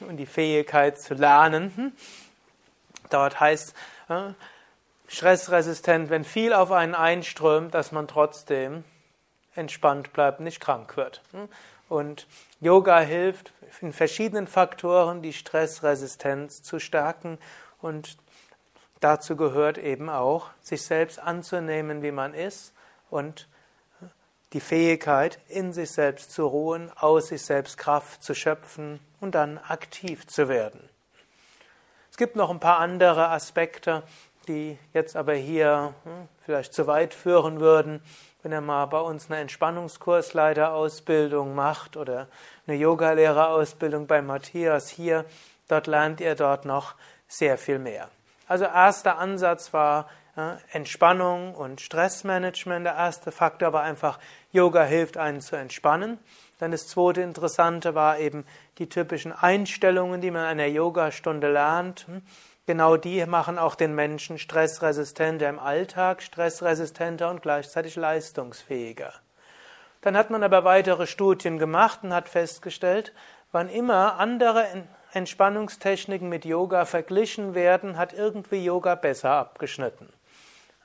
und 0.08 0.16
die 0.18 0.26
Fähigkeit 0.26 1.00
zu 1.00 1.14
lernen. 1.14 1.72
Hm? 1.76 1.92
Dort 3.10 3.40
heißt 3.40 3.74
hm? 4.06 4.36
Stressresistent, 5.06 6.10
wenn 6.10 6.24
viel 6.24 6.52
auf 6.52 6.72
einen 6.72 6.94
einströmt, 6.94 7.74
dass 7.74 7.92
man 7.92 8.08
trotzdem 8.08 8.84
entspannt 9.54 10.12
bleibt, 10.12 10.40
nicht 10.40 10.60
krank 10.60 10.96
wird. 10.96 11.22
Und 11.88 12.26
Yoga 12.60 13.00
hilft 13.00 13.52
in 13.80 13.92
verschiedenen 13.92 14.46
Faktoren, 14.46 15.22
die 15.22 15.32
Stressresistenz 15.32 16.62
zu 16.62 16.78
stärken 16.78 17.38
und 17.80 18.16
dazu 19.00 19.36
gehört 19.36 19.78
eben 19.78 20.08
auch, 20.08 20.50
sich 20.62 20.82
selbst 20.82 21.18
anzunehmen, 21.18 22.02
wie 22.02 22.12
man 22.12 22.34
ist 22.34 22.72
und 23.10 23.48
die 24.54 24.60
Fähigkeit, 24.60 25.40
in 25.48 25.72
sich 25.72 25.90
selbst 25.90 26.32
zu 26.32 26.46
ruhen, 26.46 26.90
aus 26.96 27.28
sich 27.28 27.42
selbst 27.42 27.76
Kraft 27.76 28.22
zu 28.22 28.34
schöpfen 28.34 29.00
und 29.20 29.34
dann 29.34 29.58
aktiv 29.58 30.26
zu 30.26 30.48
werden. 30.48 30.88
Es 32.10 32.16
gibt 32.16 32.36
noch 32.36 32.50
ein 32.50 32.60
paar 32.60 32.78
andere 32.78 33.30
Aspekte, 33.30 34.04
die 34.44 34.78
jetzt 34.92 35.16
aber 35.16 35.34
hier 35.34 35.94
hm, 36.04 36.28
vielleicht 36.40 36.74
zu 36.74 36.86
weit 36.86 37.14
führen 37.14 37.60
würden 37.60 38.02
wenn 38.44 38.52
er 38.52 38.60
mal 38.60 38.86
bei 38.86 39.00
uns 39.00 39.28
eine 39.30 39.40
Entspannungskursleiterausbildung 39.40 41.54
macht 41.54 41.96
oder 41.96 42.28
eine 42.66 42.76
Yogalehrerausbildung 42.76 44.06
bei 44.06 44.20
Matthias 44.20 44.90
hier, 44.90 45.24
dort 45.66 45.86
lernt 45.86 46.20
ihr 46.20 46.34
dort 46.34 46.66
noch 46.66 46.94
sehr 47.26 47.56
viel 47.56 47.78
mehr. 47.78 48.10
Also 48.46 48.66
erster 48.66 49.16
Ansatz 49.18 49.72
war 49.72 50.10
ja, 50.36 50.58
Entspannung 50.72 51.54
und 51.54 51.80
Stressmanagement. 51.80 52.84
Der 52.84 52.96
erste 52.96 53.32
Faktor 53.32 53.72
war 53.72 53.82
einfach, 53.82 54.18
Yoga 54.52 54.84
hilft 54.84 55.16
einen 55.16 55.40
zu 55.40 55.56
entspannen. 55.56 56.18
Dann 56.58 56.70
das 56.70 56.86
zweite 56.86 57.22
Interessante 57.22 57.94
war 57.94 58.18
eben 58.18 58.44
die 58.76 58.90
typischen 58.90 59.32
Einstellungen, 59.32 60.20
die 60.20 60.30
man 60.30 60.42
in 60.42 60.48
einer 60.48 60.66
Yogastunde 60.66 61.50
lernt. 61.50 62.06
Hm, 62.08 62.20
Genau 62.66 62.96
die 62.96 63.26
machen 63.26 63.58
auch 63.58 63.74
den 63.74 63.94
Menschen 63.94 64.38
stressresistenter 64.38 65.48
im 65.50 65.58
Alltag, 65.58 66.22
stressresistenter 66.22 67.30
und 67.30 67.42
gleichzeitig 67.42 67.96
leistungsfähiger. 67.96 69.12
Dann 70.00 70.16
hat 70.16 70.30
man 70.30 70.42
aber 70.42 70.64
weitere 70.64 71.06
Studien 71.06 71.58
gemacht 71.58 72.00
und 72.02 72.14
hat 72.14 72.28
festgestellt, 72.28 73.12
wann 73.52 73.68
immer 73.68 74.18
andere 74.18 74.66
Entspannungstechniken 75.12 76.28
mit 76.28 76.44
Yoga 76.44 76.86
verglichen 76.86 77.54
werden, 77.54 77.98
hat 77.98 78.14
irgendwie 78.14 78.64
Yoga 78.64 78.94
besser 78.94 79.30
abgeschnitten. 79.30 80.08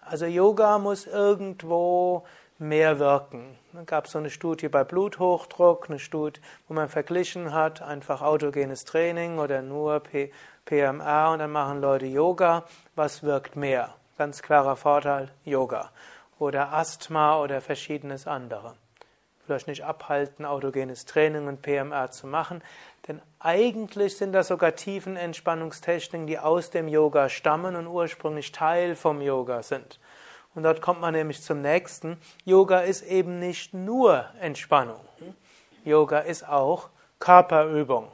Also 0.02 0.26
Yoga 0.26 0.80
muss 0.80 1.08
irgendwo 1.08 2.26
mehr 2.60 3.00
wirken. 3.00 3.58
Dann 3.74 3.86
gab 3.86 4.06
es 4.06 4.12
so 4.12 4.20
eine 4.20 4.30
Studie 4.30 4.68
bei 4.68 4.84
Bluthochdruck, 4.84 5.90
eine 5.90 6.00
Studie, 6.00 6.42
wo 6.68 6.74
man 6.74 6.90
verglichen 6.90 7.54
hat, 7.54 7.82
einfach 7.82 8.22
autogenes 8.22 8.86
Training 8.86 9.40
oder 9.40 9.62
nur 9.62 10.02
P 10.02 10.32
PMR 10.66 11.32
und 11.32 11.40
dann 11.40 11.52
machen 11.52 11.82
Leute 11.82 12.06
Yoga. 12.06 12.66
Was 12.96 13.24
wirkt 13.24 13.56
mehr? 13.56 13.96
Ganz 14.18 14.42
klarer 14.44 14.76
Vorteil, 14.76 15.30
Yoga. 15.44 15.90
Oder 16.38 16.74
Asthma 16.74 17.42
oder 17.42 17.60
verschiedenes 17.60 18.28
andere. 18.28 18.76
Vielleicht 19.46 19.68
nicht 19.68 19.84
abhalten, 19.84 20.46
autogenes 20.46 21.06
Training 21.06 21.48
und 21.48 21.64
PMR 21.64 22.12
zu 22.12 22.28
machen, 22.28 22.62
denn 23.08 23.20
eigentlich 23.40 24.16
sind 24.16 24.34
das 24.34 24.50
sogar 24.50 24.76
tiefen 24.76 25.16
Entspannungstechniken, 25.16 26.28
die 26.28 26.38
aus 26.38 26.70
dem 26.70 26.88
Yoga 26.88 27.30
stammen 27.30 27.76
und 27.76 27.88
ursprünglich 27.88 28.52
Teil 28.52 28.96
vom 28.96 29.22
Yoga 29.22 29.64
sind. 29.64 30.00
Und 30.60 30.64
dort 30.64 30.82
kommt 30.82 31.00
man 31.00 31.14
nämlich 31.14 31.42
zum 31.42 31.62
nächsten. 31.62 32.18
Yoga 32.44 32.82
ist 32.82 33.04
eben 33.04 33.40
nicht 33.40 33.74
nur 33.74 34.26
Entspannung. 34.42 35.00
Yoga 35.86 36.20
ist 36.20 36.46
auch 36.46 36.90
Körperübung. 37.18 38.12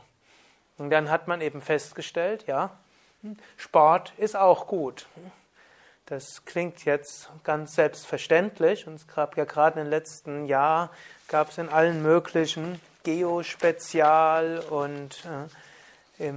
Und 0.77 0.91
dann 0.91 1.09
hat 1.09 1.27
man 1.27 1.41
eben 1.41 1.63
festgestellt, 1.63 2.45
ja, 2.45 2.69
Sport 3.57 4.13
ist 4.19 4.35
auch 4.35 4.67
gut. 4.67 5.07
Das 6.05 6.45
klingt 6.45 6.85
jetzt 6.85 7.31
ganz 7.43 7.73
selbstverständlich 7.73 8.85
und 8.85 8.93
es 8.93 9.07
gab 9.07 9.37
ja 9.37 9.45
gerade 9.45 9.81
im 9.81 9.87
letzten 9.87 10.45
Jahr 10.45 10.91
gab 11.27 11.49
es 11.49 11.57
in 11.57 11.67
allen 11.67 12.03
möglichen 12.03 12.79
Geospezial 13.01 14.59
und 14.69 15.27
äh, 16.19 16.31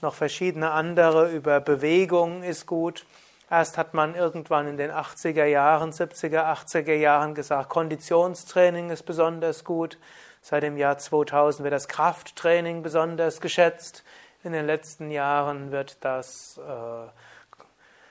noch 0.00 0.14
verschiedene 0.14 0.70
andere 0.70 1.30
über 1.30 1.60
Bewegung 1.60 2.44
ist 2.44 2.64
gut. 2.64 3.04
Erst 3.50 3.78
hat 3.78 3.94
man 3.94 4.14
irgendwann 4.14 4.68
in 4.68 4.76
den 4.76 4.92
80er 4.92 5.44
Jahren, 5.44 5.90
70er, 5.90 6.44
80er 6.44 6.94
Jahren 6.94 7.34
gesagt, 7.34 7.68
Konditionstraining 7.68 8.90
ist 8.90 9.02
besonders 9.02 9.64
gut. 9.64 9.98
Seit 10.40 10.62
dem 10.62 10.76
Jahr 10.76 10.98
2000 10.98 11.64
wird 11.64 11.74
das 11.74 11.88
Krafttraining 11.88 12.84
besonders 12.84 13.40
geschätzt. 13.40 14.04
In 14.44 14.52
den 14.52 14.66
letzten 14.66 15.10
Jahren 15.10 15.72
wird 15.72 15.96
das 16.04 16.58
äh, 16.58 17.08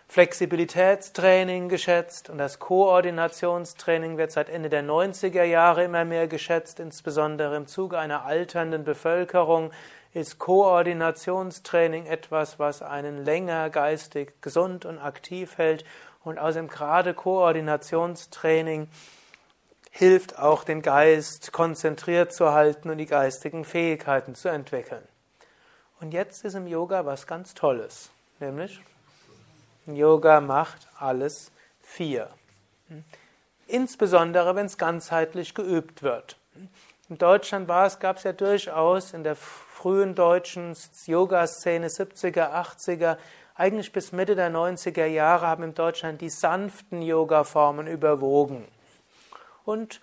Flexibilitätstraining 0.09 1.69
geschätzt 1.69 2.29
und 2.29 2.37
das 2.37 2.59
Koordinationstraining 2.59 4.17
wird 4.17 4.31
seit 4.31 4.49
Ende 4.49 4.67
der 4.67 4.83
90er 4.83 5.43
Jahre 5.43 5.85
immer 5.85 6.03
mehr 6.03 6.27
geschätzt, 6.27 6.81
insbesondere 6.81 7.55
im 7.55 7.67
Zuge 7.67 7.97
einer 7.97 8.25
alternden 8.25 8.83
Bevölkerung 8.83 9.71
ist 10.13 10.39
Koordinationstraining 10.39 12.05
etwas, 12.05 12.59
was 12.59 12.81
einen 12.81 13.23
länger 13.23 13.69
geistig 13.69 14.41
gesund 14.41 14.85
und 14.85 14.97
aktiv 14.97 15.57
hält 15.57 15.85
und 16.23 16.39
außerdem 16.39 16.67
gerade 16.67 17.13
Koordinationstraining 17.13 18.89
hilft 19.91 20.37
auch 20.37 20.63
den 20.63 20.81
Geist 20.81 21.51
konzentriert 21.51 22.33
zu 22.33 22.51
halten 22.51 22.89
und 22.89 22.97
die 22.97 23.05
geistigen 23.05 23.65
Fähigkeiten 23.65 24.35
zu 24.35 24.49
entwickeln. 24.49 25.07
Und 25.99 26.13
jetzt 26.13 26.45
ist 26.45 26.53
im 26.53 26.67
Yoga 26.67 27.05
was 27.05 27.27
ganz 27.27 27.53
Tolles, 27.53 28.09
nämlich 28.39 28.81
Yoga 29.85 30.41
macht 30.41 30.87
alles 30.97 31.51
vier. 31.81 32.29
Insbesondere, 33.67 34.55
wenn 34.55 34.65
es 34.65 34.77
ganzheitlich 34.77 35.53
geübt 35.53 36.03
wird. 36.03 36.37
In 37.09 37.17
Deutschland 37.17 37.67
gab 37.67 38.17
es 38.17 38.23
ja 38.23 38.33
durchaus 38.33 39.13
in 39.13 39.23
der 39.23 39.35
frühen 39.79 40.13
deutschen 40.13 40.75
Yoga-Szene 41.05 41.87
70er, 41.87 42.51
80er, 42.51 43.15
eigentlich 43.55 43.93
bis 43.93 44.11
Mitte 44.11 44.35
der 44.35 44.51
90er 44.51 45.05
Jahre 45.05 45.47
haben 45.47 45.63
in 45.63 45.73
Deutschland 45.73 46.19
die 46.19 46.29
sanften 46.29 47.01
Yoga-Formen 47.01 47.87
überwogen. 47.87 48.67
Und 49.63 50.01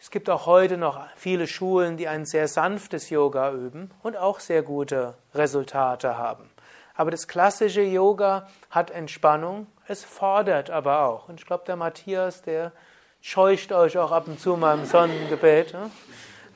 es 0.00 0.10
gibt 0.10 0.28
auch 0.28 0.46
heute 0.46 0.76
noch 0.76 1.06
viele 1.14 1.46
Schulen, 1.46 1.96
die 1.96 2.08
ein 2.08 2.26
sehr 2.26 2.48
sanftes 2.48 3.08
Yoga 3.08 3.52
üben 3.52 3.92
und 4.02 4.16
auch 4.16 4.40
sehr 4.40 4.62
gute 4.62 5.14
Resultate 5.36 6.18
haben. 6.18 6.50
Aber 6.96 7.12
das 7.12 7.28
klassische 7.28 7.82
Yoga 7.82 8.48
hat 8.70 8.90
Entspannung, 8.90 9.68
es 9.86 10.04
fordert 10.04 10.68
aber 10.68 11.04
auch. 11.04 11.28
Und 11.28 11.38
ich 11.38 11.46
glaube, 11.46 11.62
der 11.64 11.76
Matthias, 11.76 12.42
der 12.42 12.72
scheucht 13.20 13.70
euch 13.70 13.98
auch 13.98 14.10
ab 14.10 14.26
und 14.26 14.40
zu 14.40 14.56
mal 14.56 14.76
im 14.76 14.84
Sonnengebet. 14.84 15.74
Ne? 15.74 15.92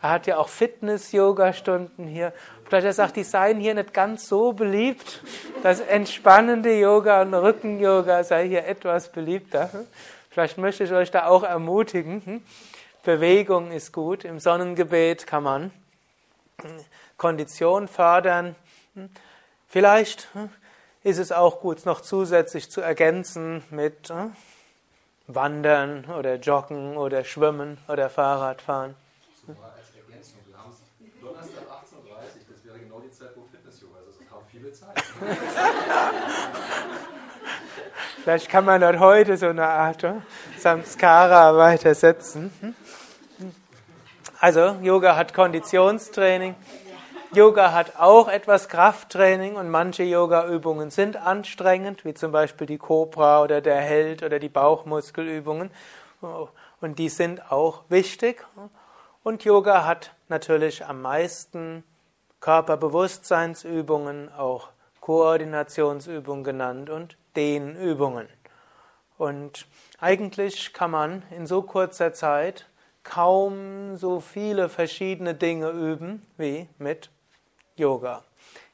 Er 0.02 0.10
hat 0.10 0.26
ja 0.26 0.38
auch 0.38 0.48
Fitness-Yoga-Stunden 0.48 2.06
hier. 2.06 2.32
Vielleicht 2.66 2.86
er 2.86 2.92
sagt, 2.92 3.16
die 3.16 3.24
seien 3.24 3.58
hier 3.58 3.74
nicht 3.74 3.92
ganz 3.92 4.28
so 4.28 4.52
beliebt. 4.52 5.22
Das 5.62 5.80
entspannende 5.80 6.78
Yoga 6.78 7.22
und 7.22 7.34
Rücken-Yoga 7.34 8.24
sei 8.24 8.48
hier 8.48 8.66
etwas 8.66 9.10
beliebter. 9.10 9.70
Vielleicht 10.30 10.58
möchte 10.58 10.84
ich 10.84 10.92
euch 10.92 11.10
da 11.10 11.26
auch 11.26 11.42
ermutigen. 11.42 12.22
Hm? 12.24 12.42
Bewegung 13.02 13.72
ist 13.72 13.92
gut. 13.92 14.24
Im 14.24 14.38
Sonnengebet 14.38 15.26
kann 15.26 15.42
man 15.42 15.70
hm, 16.62 16.70
Kondition 17.16 17.88
fördern. 17.88 18.54
Hm? 18.94 19.10
Vielleicht 19.66 20.28
ist 21.02 21.18
es 21.18 21.32
auch 21.32 21.60
gut, 21.60 21.86
noch 21.86 22.00
zusätzlich 22.00 22.70
zu 22.70 22.80
ergänzen 22.80 23.62
mit 23.70 24.12
Wandern 25.26 26.04
oder 26.06 26.36
Joggen 26.36 26.96
oder 26.96 27.24
Schwimmen 27.24 27.78
oder 27.88 28.10
Fahrradfahren. 28.10 28.94
als 29.46 29.56
Ergänzung, 29.96 30.40
wir 30.46 30.58
haben 30.58 30.72
es 30.72 31.20
Donnerstag 31.20 31.62
18.30 31.62 32.10
Uhr, 32.10 32.18
das 32.50 32.64
wäre 32.64 32.78
genau 32.78 33.00
die 33.00 33.10
Zeit, 33.10 33.30
wo 33.36 33.42
Fitness-Yoga 33.44 33.98
ist. 34.00 34.06
Also 34.08 34.20
es 34.24 34.30
haben 34.30 34.46
viele 34.50 34.72
Zeit. 34.72 35.09
Vielleicht 38.24 38.48
kann 38.48 38.64
man 38.64 38.80
dort 38.80 38.98
heute 38.98 39.36
so 39.36 39.46
eine 39.46 39.66
Art 39.66 40.04
äh, 40.04 40.14
Samskara 40.58 41.56
weitersetzen. 41.56 42.50
Also, 44.38 44.76
Yoga 44.82 45.16
hat 45.16 45.34
Konditionstraining. 45.34 46.54
Yoga 47.32 47.72
hat 47.72 47.98
auch 47.98 48.28
etwas 48.28 48.68
Krafttraining 48.68 49.56
und 49.56 49.70
manche 49.70 50.02
Yoga-Übungen 50.02 50.90
sind 50.90 51.16
anstrengend, 51.16 52.04
wie 52.04 52.14
zum 52.14 52.32
Beispiel 52.32 52.66
die 52.66 52.78
Cobra 52.78 53.42
oder 53.42 53.60
der 53.60 53.80
Held 53.80 54.22
oder 54.22 54.38
die 54.38 54.48
Bauchmuskelübungen. 54.48 55.70
Und 56.80 56.98
die 56.98 57.08
sind 57.08 57.52
auch 57.52 57.84
wichtig. 57.88 58.44
Und 59.22 59.44
Yoga 59.44 59.84
hat 59.84 60.12
natürlich 60.28 60.86
am 60.86 61.02
meisten 61.02 61.84
Körperbewusstseinsübungen, 62.40 64.32
auch 64.32 64.68
Koordinationsübungen 65.10 66.44
genannt 66.44 66.88
und 66.88 67.16
Dehnübungen. 67.34 68.28
Und 69.18 69.66
eigentlich 69.98 70.72
kann 70.72 70.92
man 70.92 71.24
in 71.36 71.48
so 71.48 71.62
kurzer 71.62 72.12
Zeit 72.12 72.66
kaum 73.02 73.96
so 73.96 74.20
viele 74.20 74.68
verschiedene 74.68 75.34
Dinge 75.34 75.70
üben 75.70 76.24
wie 76.36 76.68
mit 76.78 77.10
Yoga. 77.74 78.22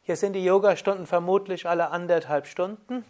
Hier 0.03 0.17
sind 0.17 0.35
die 0.35 0.45
Yogastunden 0.45 1.07
vermutlich 1.07 1.67
alle 1.67 1.89
anderthalb 1.89 2.47
Stunden. 2.47 3.07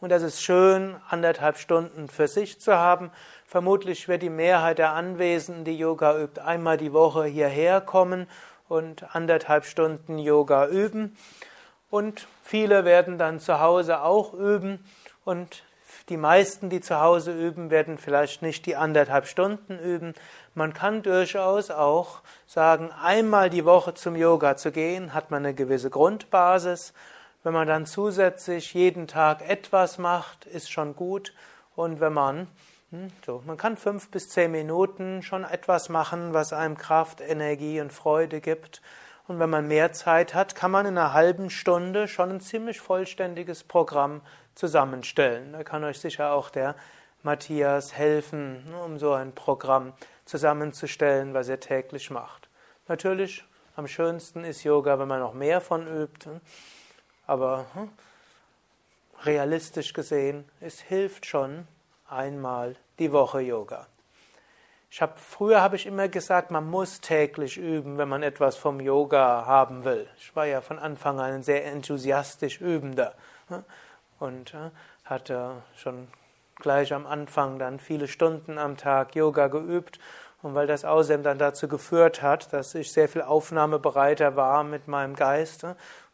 Und 0.00 0.08
das 0.08 0.22
ist 0.22 0.40
schön, 0.40 0.96
anderthalb 1.10 1.58
Stunden 1.58 2.08
für 2.08 2.26
sich 2.26 2.58
zu 2.58 2.74
haben. 2.74 3.10
Vermutlich 3.44 4.08
wird 4.08 4.22
die 4.22 4.30
Mehrheit 4.30 4.78
der 4.78 4.92
Anwesenden, 4.92 5.66
die 5.66 5.76
Yoga 5.76 6.18
übt, 6.18 6.40
einmal 6.40 6.78
die 6.78 6.94
Woche 6.94 7.26
hierher 7.26 7.82
kommen 7.82 8.26
und 8.66 9.14
anderthalb 9.14 9.66
Stunden 9.66 10.18
Yoga 10.18 10.68
üben. 10.68 11.18
Und 11.92 12.26
viele 12.42 12.86
werden 12.86 13.18
dann 13.18 13.38
zu 13.38 13.60
Hause 13.60 14.00
auch 14.00 14.32
üben. 14.32 14.82
Und 15.26 15.62
die 16.08 16.16
meisten, 16.16 16.70
die 16.70 16.80
zu 16.80 16.98
Hause 16.98 17.32
üben, 17.32 17.70
werden 17.70 17.98
vielleicht 17.98 18.40
nicht 18.40 18.64
die 18.64 18.76
anderthalb 18.76 19.26
Stunden 19.26 19.78
üben. 19.78 20.14
Man 20.54 20.72
kann 20.72 21.02
durchaus 21.02 21.70
auch 21.70 22.22
sagen, 22.46 22.90
einmal 22.92 23.50
die 23.50 23.66
Woche 23.66 23.92
zum 23.92 24.16
Yoga 24.16 24.56
zu 24.56 24.72
gehen, 24.72 25.12
hat 25.12 25.30
man 25.30 25.44
eine 25.44 25.52
gewisse 25.52 25.90
Grundbasis. 25.90 26.94
Wenn 27.42 27.52
man 27.52 27.68
dann 27.68 27.84
zusätzlich 27.84 28.72
jeden 28.72 29.06
Tag 29.06 29.46
etwas 29.46 29.98
macht, 29.98 30.46
ist 30.46 30.72
schon 30.72 30.96
gut. 30.96 31.34
Und 31.76 32.00
wenn 32.00 32.14
man, 32.14 32.46
hm, 32.90 33.08
so, 33.26 33.42
man 33.44 33.58
kann 33.58 33.76
fünf 33.76 34.10
bis 34.10 34.30
zehn 34.30 34.50
Minuten 34.50 35.22
schon 35.22 35.44
etwas 35.44 35.90
machen, 35.90 36.32
was 36.32 36.54
einem 36.54 36.78
Kraft, 36.78 37.20
Energie 37.20 37.82
und 37.82 37.92
Freude 37.92 38.40
gibt. 38.40 38.80
Und 39.28 39.38
wenn 39.38 39.50
man 39.50 39.68
mehr 39.68 39.92
Zeit 39.92 40.34
hat, 40.34 40.54
kann 40.54 40.70
man 40.70 40.86
in 40.86 40.98
einer 40.98 41.12
halben 41.12 41.48
Stunde 41.48 42.08
schon 42.08 42.30
ein 42.30 42.40
ziemlich 42.40 42.80
vollständiges 42.80 43.62
Programm 43.62 44.20
zusammenstellen. 44.54 45.52
Da 45.52 45.62
kann 45.62 45.84
euch 45.84 46.00
sicher 46.00 46.32
auch 46.32 46.50
der 46.50 46.74
Matthias 47.22 47.94
helfen, 47.94 48.64
um 48.84 48.98
so 48.98 49.12
ein 49.12 49.32
Programm 49.32 49.92
zusammenzustellen, 50.24 51.34
was 51.34 51.48
ihr 51.48 51.60
täglich 51.60 52.10
macht. 52.10 52.48
Natürlich, 52.88 53.44
am 53.76 53.86
schönsten 53.86 54.44
ist 54.44 54.64
Yoga, 54.64 54.98
wenn 54.98 55.08
man 55.08 55.20
noch 55.20 55.34
mehr 55.34 55.60
von 55.60 55.86
übt. 55.86 56.28
Aber 57.26 57.66
hm, 57.74 57.90
realistisch 59.24 59.92
gesehen, 59.92 60.48
es 60.60 60.80
hilft 60.80 61.26
schon 61.26 61.68
einmal 62.08 62.76
die 62.98 63.12
Woche 63.12 63.40
Yoga. 63.40 63.86
Habe 65.00 65.14
früher 65.16 65.62
habe 65.62 65.76
ich 65.76 65.86
immer 65.86 66.08
gesagt, 66.08 66.50
man 66.50 66.68
muss 66.68 67.00
täglich 67.00 67.56
üben, 67.56 67.96
wenn 67.96 68.08
man 68.08 68.22
etwas 68.22 68.56
vom 68.56 68.78
Yoga 68.78 69.46
haben 69.46 69.84
will. 69.84 70.06
Ich 70.18 70.36
war 70.36 70.44
ja 70.44 70.60
von 70.60 70.78
Anfang 70.78 71.18
an 71.18 71.32
ein 71.32 71.42
sehr 71.42 71.64
enthusiastisch 71.64 72.60
übender 72.60 73.14
hm, 73.48 73.64
und 74.18 74.52
hm, 74.52 74.70
hatte 75.04 75.62
schon 75.76 76.08
gleich 76.56 76.92
am 76.92 77.06
Anfang 77.06 77.58
dann 77.58 77.80
viele 77.80 78.06
Stunden 78.06 78.58
am 78.58 78.76
Tag 78.76 79.14
Yoga 79.14 79.48
geübt. 79.48 79.98
Und 80.42 80.54
weil 80.54 80.66
das 80.66 80.84
außerdem 80.84 81.22
dann 81.22 81.38
dazu 81.38 81.68
geführt 81.68 82.20
hat, 82.20 82.52
dass 82.52 82.74
ich 82.74 82.92
sehr 82.92 83.08
viel 83.08 83.22
aufnahmebereiter 83.22 84.34
war 84.34 84.64
mit 84.64 84.88
meinem 84.88 85.14
Geist 85.14 85.64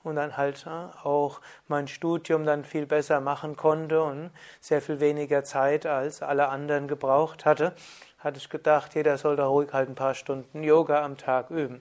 und 0.04 0.16
dann 0.16 0.36
halt 0.36 0.66
auch 1.02 1.40
mein 1.66 1.88
Studium 1.88 2.44
dann 2.44 2.64
viel 2.64 2.86
besser 2.86 3.20
machen 3.20 3.56
konnte 3.56 4.02
und 4.02 4.30
sehr 4.60 4.82
viel 4.82 5.00
weniger 5.00 5.44
Zeit 5.44 5.86
als 5.86 6.22
alle 6.22 6.48
anderen 6.48 6.88
gebraucht 6.88 7.46
hatte, 7.46 7.74
hatte 8.18 8.38
ich 8.38 8.48
gedacht, 8.48 8.94
jeder 8.94 9.16
soll 9.16 9.37
da 9.37 9.46
ruhig 9.46 9.72
halt 9.72 9.88
ein 9.88 9.94
paar 9.94 10.14
Stunden 10.14 10.62
Yoga 10.62 11.04
am 11.04 11.16
Tag 11.16 11.50
üben. 11.50 11.81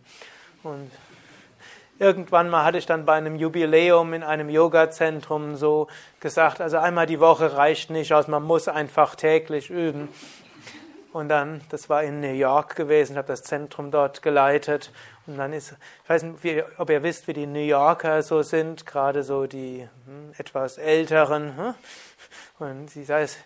Und 0.64 0.92
irgendwann 2.00 2.50
mal 2.50 2.64
hatte 2.64 2.78
ich 2.78 2.86
dann 2.86 3.06
bei 3.06 3.14
einem 3.14 3.36
Jubiläum 3.36 4.14
in 4.14 4.24
einem 4.24 4.50
Yoga-Zentrum 4.50 5.56
so 5.56 5.88
gesagt, 6.20 6.62
also 6.62 6.78
einmal 6.78 7.08
die 7.08 7.20
Woche 7.20 7.58
reicht 7.58 7.90
nicht 7.90 8.14
aus, 8.14 8.28
man 8.28 8.44
muss 8.44 8.68
einfach 8.68 9.16
täglich 9.16 9.70
üben. 9.70 10.10
Und 11.12 11.30
dann, 11.30 11.62
das 11.70 11.90
war 11.90 12.04
in 12.04 12.20
New 12.20 12.34
York 12.34 12.76
gewesen, 12.76 13.14
ich 13.14 13.18
habe 13.18 13.30
das 13.30 13.42
Zentrum 13.42 13.90
dort 13.90 14.22
geleitet. 14.22 14.92
Und 15.26 15.38
dann 15.38 15.52
ist, 15.52 15.76
ich 16.04 16.10
weiß 16.10 16.24
nicht, 16.24 16.64
ob 16.78 16.90
ihr 16.92 17.02
wisst, 17.02 17.28
wie 17.28 17.34
die 17.34 17.48
New 17.48 17.60
Yorker 17.60 18.22
so 18.22 18.44
sind, 18.44 18.86
gerade 18.86 19.24
so 19.24 19.48
die 19.48 19.88
hm, 20.06 20.34
etwas 20.38 20.78
älteren. 20.78 21.58
Hm? 21.58 21.74
Und 22.60 22.92
sie 22.92 23.04
sei 23.04 23.24
es 23.24 23.38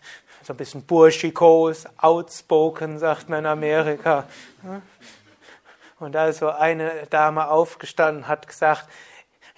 so 0.43 0.53
ein 0.53 0.57
bisschen 0.57 0.83
burschikos, 0.83 1.85
outspoken, 1.97 2.99
sagt 2.99 3.29
man 3.29 3.39
in 3.39 3.45
Amerika. 3.45 4.25
Und 5.99 6.13
da 6.13 6.27
ist 6.27 6.39
so 6.39 6.49
eine 6.49 7.05
Dame 7.09 7.49
aufgestanden, 7.49 8.27
hat 8.27 8.47
gesagt, 8.47 8.87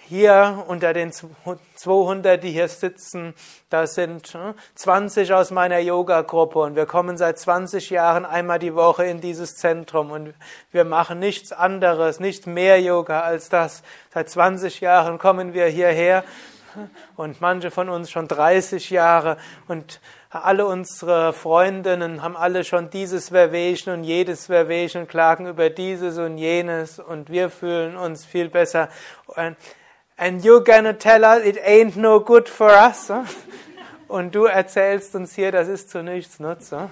hier 0.06 0.64
unter 0.68 0.92
den 0.92 1.12
200, 1.12 2.42
die 2.42 2.50
hier 2.50 2.68
sitzen, 2.68 3.34
da 3.70 3.86
sind 3.86 4.36
20 4.74 5.28
hm, 5.28 5.34
aus 5.34 5.50
meiner 5.50 5.78
Yoga-Gruppe 5.78 6.58
und 6.58 6.76
wir 6.76 6.84
kommen 6.84 7.16
seit 7.16 7.38
20 7.38 7.88
Jahren 7.88 8.26
einmal 8.26 8.58
die 8.58 8.74
Woche 8.74 9.06
in 9.06 9.22
dieses 9.22 9.56
Zentrum 9.56 10.10
und 10.10 10.34
wir 10.72 10.84
machen 10.84 11.18
nichts 11.18 11.52
anderes, 11.52 12.20
nicht 12.20 12.46
mehr 12.46 12.80
Yoga 12.80 13.20
als 13.20 13.48
das. 13.48 13.82
Seit 14.12 14.28
20 14.28 14.80
Jahren 14.80 15.18
kommen 15.18 15.54
wir 15.54 15.66
hierher 15.66 16.24
und 17.16 17.40
manche 17.40 17.70
von 17.70 17.88
uns 17.88 18.10
schon 18.10 18.28
30 18.28 18.90
Jahre 18.90 19.38
und 19.68 20.00
alle 20.42 20.66
unsere 20.66 21.32
Freundinnen 21.32 22.22
haben 22.22 22.36
alle 22.36 22.64
schon 22.64 22.90
dieses 22.90 23.28
Verwesen 23.28 23.92
und 23.92 24.04
jedes 24.04 24.46
Verwesen, 24.46 25.06
klagen 25.06 25.46
über 25.46 25.70
dieses 25.70 26.18
und 26.18 26.38
jenes 26.38 26.98
und 26.98 27.30
wir 27.30 27.50
fühlen 27.50 27.96
uns 27.96 28.24
viel 28.24 28.48
besser. 28.48 28.88
And 29.36 30.44
you're 30.44 30.64
gonna 30.64 30.94
tell 30.94 31.22
us 31.22 31.44
it 31.44 31.58
ain't 31.58 31.96
no 31.96 32.20
good 32.20 32.48
for 32.48 32.70
us. 32.70 33.12
Und 34.08 34.34
du 34.34 34.44
erzählst 34.44 35.14
uns 35.14 35.34
hier, 35.34 35.50
das 35.52 35.68
ist 35.68 35.90
zu 35.90 36.02
nichts 36.02 36.38
Nutze. 36.38 36.88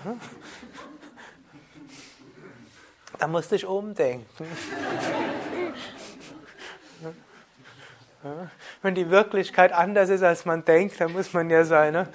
Da 3.18 3.26
musste 3.26 3.56
ich 3.56 3.66
umdenken. 3.66 4.46
Wenn 8.82 8.94
die 8.94 9.10
Wirklichkeit 9.10 9.72
anders 9.72 10.10
ist, 10.10 10.22
als 10.22 10.44
man 10.44 10.64
denkt, 10.64 11.00
dann 11.00 11.12
muss 11.12 11.32
man 11.32 11.50
ja 11.50 11.64
seine, 11.64 12.08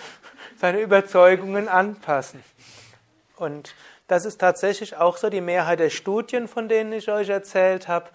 seine 0.59 0.79
Überzeugungen 0.81 1.67
anpassen. 1.67 2.43
Und 3.35 3.75
das 4.07 4.25
ist 4.25 4.39
tatsächlich 4.39 4.95
auch 4.95 5.17
so 5.17 5.29
die 5.29 5.41
Mehrheit 5.41 5.79
der 5.79 5.89
Studien, 5.89 6.47
von 6.47 6.69
denen 6.69 6.93
ich 6.93 7.09
euch 7.09 7.29
erzählt 7.29 7.87
habe 7.87 8.09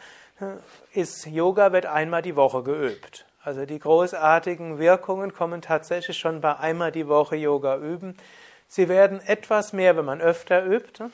ist 0.92 1.26
Yoga 1.26 1.72
wird 1.72 1.87
einmal 1.87 2.22
die 2.22 2.37
Woche 2.37 2.62
geübt. 2.62 3.26
Also 3.42 3.66
die 3.66 3.78
großartigen 3.78 4.78
Wirkungen 4.78 5.33
kommen 5.33 5.62
tatsächlich 5.62 6.18
schon 6.18 6.40
bei 6.40 6.57
einmal 6.57 6.92
die 6.92 7.09
Woche 7.09 7.37
Yoga 7.37 7.76
üben. 7.76 8.16
Sie 8.68 8.88
werden 8.88 9.20
etwas 9.20 9.72
mehr, 9.72 9.96
wenn 9.96 10.05
man 10.05 10.20
öfter 10.20 10.64
übt. 10.64 11.05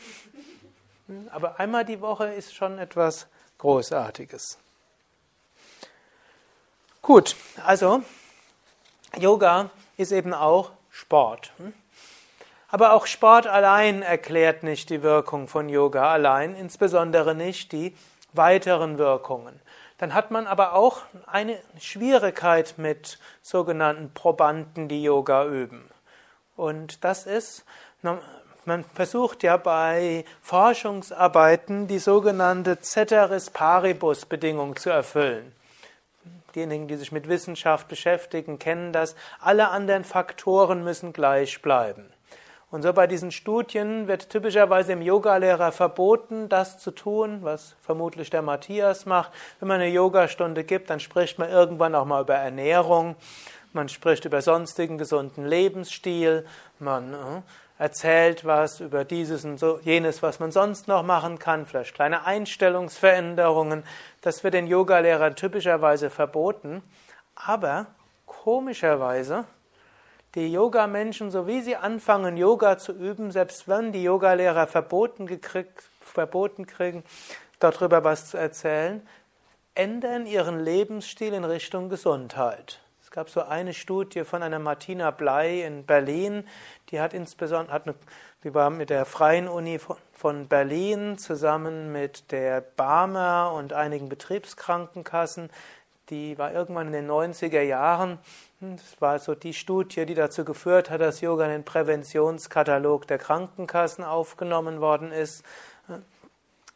Aber 1.30 1.58
einmal 1.58 1.84
die 1.84 2.00
Woche 2.00 2.26
ist 2.26 2.54
schon 2.54 2.78
etwas 2.78 3.26
Großartiges. 3.58 4.58
Gut, 7.00 7.34
also 7.64 8.02
Yoga 9.16 9.70
ist 9.96 10.12
eben 10.12 10.34
auch 10.34 10.72
Sport. 10.90 11.52
Aber 12.70 12.92
auch 12.92 13.06
Sport 13.06 13.46
allein 13.46 14.02
erklärt 14.02 14.62
nicht 14.62 14.90
die 14.90 15.02
Wirkung 15.02 15.48
von 15.48 15.68
Yoga 15.68 16.10
allein, 16.12 16.54
insbesondere 16.54 17.34
nicht 17.34 17.72
die 17.72 17.96
weiteren 18.32 18.98
Wirkungen. 18.98 19.60
Dann 19.96 20.14
hat 20.14 20.30
man 20.30 20.46
aber 20.46 20.74
auch 20.74 21.02
eine 21.26 21.58
Schwierigkeit 21.80 22.74
mit 22.76 23.18
sogenannten 23.42 24.12
Probanden, 24.12 24.88
die 24.88 25.02
Yoga 25.02 25.46
üben. 25.46 25.88
Und 26.56 27.04
das 27.04 27.26
ist, 27.26 27.64
man 28.02 28.84
versucht 28.94 29.42
ja 29.42 29.56
bei 29.56 30.24
Forschungsarbeiten 30.42 31.88
die 31.88 31.98
sogenannte 31.98 32.78
Ceteris 32.80 33.50
Paribus 33.50 34.26
Bedingung 34.26 34.76
zu 34.76 34.90
erfüllen. 34.90 35.52
Diejenigen, 36.54 36.88
die 36.88 36.96
sich 36.96 37.12
mit 37.12 37.28
Wissenschaft 37.28 37.88
beschäftigen, 37.88 38.58
kennen 38.58 38.92
das. 38.92 39.14
Alle 39.40 39.68
anderen 39.68 40.04
Faktoren 40.04 40.82
müssen 40.82 41.12
gleich 41.12 41.60
bleiben. 41.62 42.10
Und 42.70 42.82
so 42.82 42.92
bei 42.92 43.06
diesen 43.06 43.32
Studien 43.32 44.08
wird 44.08 44.28
typischerweise 44.28 44.92
im 44.92 45.00
Yogalehrer 45.00 45.72
verboten, 45.72 46.50
das 46.50 46.78
zu 46.78 46.90
tun, 46.90 47.38
was 47.40 47.76
vermutlich 47.80 48.28
der 48.28 48.42
Matthias 48.42 49.06
macht. 49.06 49.32
Wenn 49.58 49.68
man 49.68 49.80
eine 49.80 49.90
Yogastunde 49.90 50.64
gibt, 50.64 50.90
dann 50.90 51.00
spricht 51.00 51.38
man 51.38 51.48
irgendwann 51.48 51.94
auch 51.94 52.04
mal 52.04 52.22
über 52.22 52.34
Ernährung. 52.34 53.16
man 53.72 53.88
spricht 53.88 54.24
über 54.24 54.42
sonstigen 54.42 54.98
gesunden 54.98 55.46
Lebensstil, 55.46 56.46
man 56.78 57.14
erzählt 57.78 58.44
was 58.44 58.80
über 58.80 59.04
dieses 59.04 59.44
und 59.44 59.58
so, 59.58 59.78
jenes, 59.82 60.22
was 60.22 60.40
man 60.40 60.50
sonst 60.50 60.88
noch 60.88 61.04
machen 61.04 61.38
kann, 61.38 61.64
vielleicht 61.64 61.94
kleine 61.94 62.26
Einstellungsveränderungen. 62.26 63.84
Das 64.20 64.42
wird 64.42 64.54
den 64.54 64.66
Yogalehrern 64.66 65.36
typischerweise 65.36 66.10
verboten. 66.10 66.82
Aber 67.36 67.86
komischerweise, 68.26 69.44
die 70.34 70.52
Yoga-Menschen, 70.52 71.30
so 71.30 71.46
wie 71.46 71.62
sie 71.62 71.76
anfangen, 71.76 72.36
Yoga 72.36 72.78
zu 72.78 72.92
üben, 72.92 73.30
selbst 73.30 73.68
wenn 73.68 73.92
die 73.92 74.02
Yogalehrer 74.02 74.66
verboten, 74.66 75.28
verboten 76.00 76.66
kriegen, 76.66 77.04
darüber 77.60 78.02
was 78.02 78.28
zu 78.28 78.36
erzählen, 78.36 79.06
ändern 79.74 80.26
ihren 80.26 80.58
Lebensstil 80.58 81.32
in 81.32 81.44
Richtung 81.44 81.88
Gesundheit. 81.88 82.80
Es 83.08 83.12
gab 83.12 83.30
so 83.30 83.40
eine 83.40 83.72
Studie 83.72 84.22
von 84.22 84.42
einer 84.42 84.58
Martina 84.58 85.10
Blei 85.10 85.62
in 85.62 85.86
Berlin, 85.86 86.46
die 86.90 87.00
hat 87.00 87.14
insbesondere, 87.14 87.72
hat 87.72 87.86
eine, 87.86 87.94
die 88.44 88.52
war 88.52 88.68
mit 88.68 88.90
der 88.90 89.06
Freien 89.06 89.48
Uni 89.48 89.80
von 90.12 90.46
Berlin 90.46 91.16
zusammen 91.16 91.90
mit 91.90 92.30
der 92.32 92.60
Barmer 92.60 93.54
und 93.56 93.72
einigen 93.72 94.10
Betriebskrankenkassen, 94.10 95.48
die 96.10 96.36
war 96.36 96.52
irgendwann 96.52 96.88
in 96.88 96.92
den 96.92 97.10
90er 97.10 97.62
Jahren. 97.62 98.18
Das 98.60 99.00
war 99.00 99.18
so 99.18 99.34
die 99.34 99.54
Studie, 99.54 100.04
die 100.04 100.14
dazu 100.14 100.44
geführt 100.44 100.90
hat, 100.90 101.00
dass 101.00 101.22
Yoga 101.22 101.46
in 101.46 101.52
den 101.52 101.64
Präventionskatalog 101.64 103.06
der 103.06 103.16
Krankenkassen 103.16 104.04
aufgenommen 104.04 104.82
worden 104.82 105.12
ist. 105.12 105.46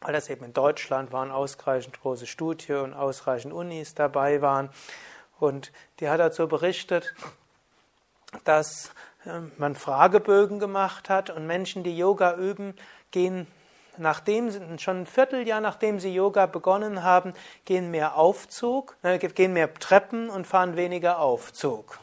Weil 0.01 0.13
das 0.13 0.31
eben 0.31 0.45
in 0.45 0.53
Deutschland 0.53 1.11
waren 1.11 1.29
ausreichend 1.29 2.01
große 2.01 2.25
Studie 2.25 2.73
und 2.73 2.95
ausreichend 2.95 3.53
Unis 3.53 3.93
dabei 3.93 4.41
waren. 4.41 4.71
Und 5.43 5.73
die 5.99 6.07
hat 6.07 6.21
dazu 6.21 6.47
berichtet, 6.47 7.13
dass 8.45 8.91
ähm, 9.25 9.51
man 9.57 9.75
Fragebögen 9.75 10.57
gemacht 10.57 11.09
hat 11.09 11.29
und 11.29 11.45
Menschen, 11.45 11.83
die 11.83 11.97
Yoga 11.97 12.37
üben, 12.37 12.75
gehen 13.11 13.47
nachdem 13.97 14.79
schon 14.79 15.01
ein 15.01 15.05
Vierteljahr 15.05 15.59
nachdem 15.59 15.99
sie 15.99 16.15
Yoga 16.15 16.45
begonnen 16.45 17.03
haben, 17.03 17.33
gehen 17.65 17.91
mehr 17.91 18.15
Aufzug, 18.15 18.95
äh, 19.03 19.17
gehen 19.17 19.51
mehr 19.51 19.71
Treppen 19.73 20.29
und 20.29 20.47
fahren 20.47 20.77
weniger 20.77 21.19
Aufzug. 21.19 21.99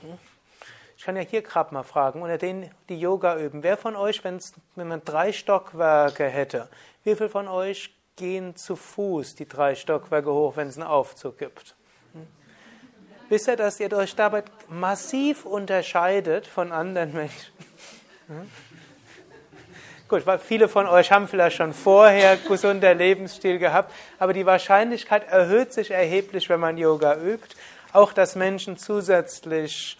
Ich 0.98 1.04
kann 1.04 1.16
ja 1.16 1.22
hier 1.22 1.40
gerade 1.40 1.72
mal 1.72 1.82
fragen, 1.82 2.20
unter 2.20 2.36
denen, 2.36 2.70
die 2.90 3.00
Yoga 3.00 3.38
üben, 3.38 3.62
wer 3.62 3.78
von 3.78 3.96
euch, 3.96 4.22
wenn 4.22 4.38
man 4.76 5.02
drei 5.02 5.32
Stockwerke 5.32 6.26
hätte, 6.26 6.68
wie 7.04 7.16
viel 7.16 7.30
von 7.30 7.48
euch 7.48 7.96
gehen 8.16 8.54
zu 8.54 8.76
Fuß 8.76 9.34
die 9.34 9.48
drei 9.48 9.74
Stockwerke 9.74 10.30
hoch, 10.30 10.56
wenn 10.56 10.68
es 10.68 10.76
einen 10.76 10.86
Aufzug 10.86 11.38
gibt? 11.38 11.74
Wisst 13.30 13.46
ihr, 13.46 13.54
dass 13.54 13.78
ihr 13.78 13.92
euch 13.92 14.16
dabei 14.16 14.42
massiv 14.68 15.46
unterscheidet 15.46 16.48
von 16.48 16.72
anderen 16.72 17.12
Menschen? 17.12 17.52
Hm? 18.26 18.50
Gut, 20.08 20.26
weil 20.26 20.40
viele 20.40 20.68
von 20.68 20.88
euch 20.88 21.12
haben 21.12 21.28
vielleicht 21.28 21.56
schon 21.56 21.72
vorher 21.72 22.36
gesunder 22.36 22.92
Lebensstil 22.92 23.60
gehabt, 23.60 23.92
aber 24.18 24.32
die 24.32 24.46
Wahrscheinlichkeit 24.46 25.28
erhöht 25.28 25.72
sich 25.72 25.92
erheblich, 25.92 26.48
wenn 26.48 26.58
man 26.58 26.76
Yoga 26.76 27.18
übt. 27.18 27.54
Auch, 27.92 28.12
dass 28.12 28.34
Menschen 28.34 28.76
zusätzlich 28.76 29.96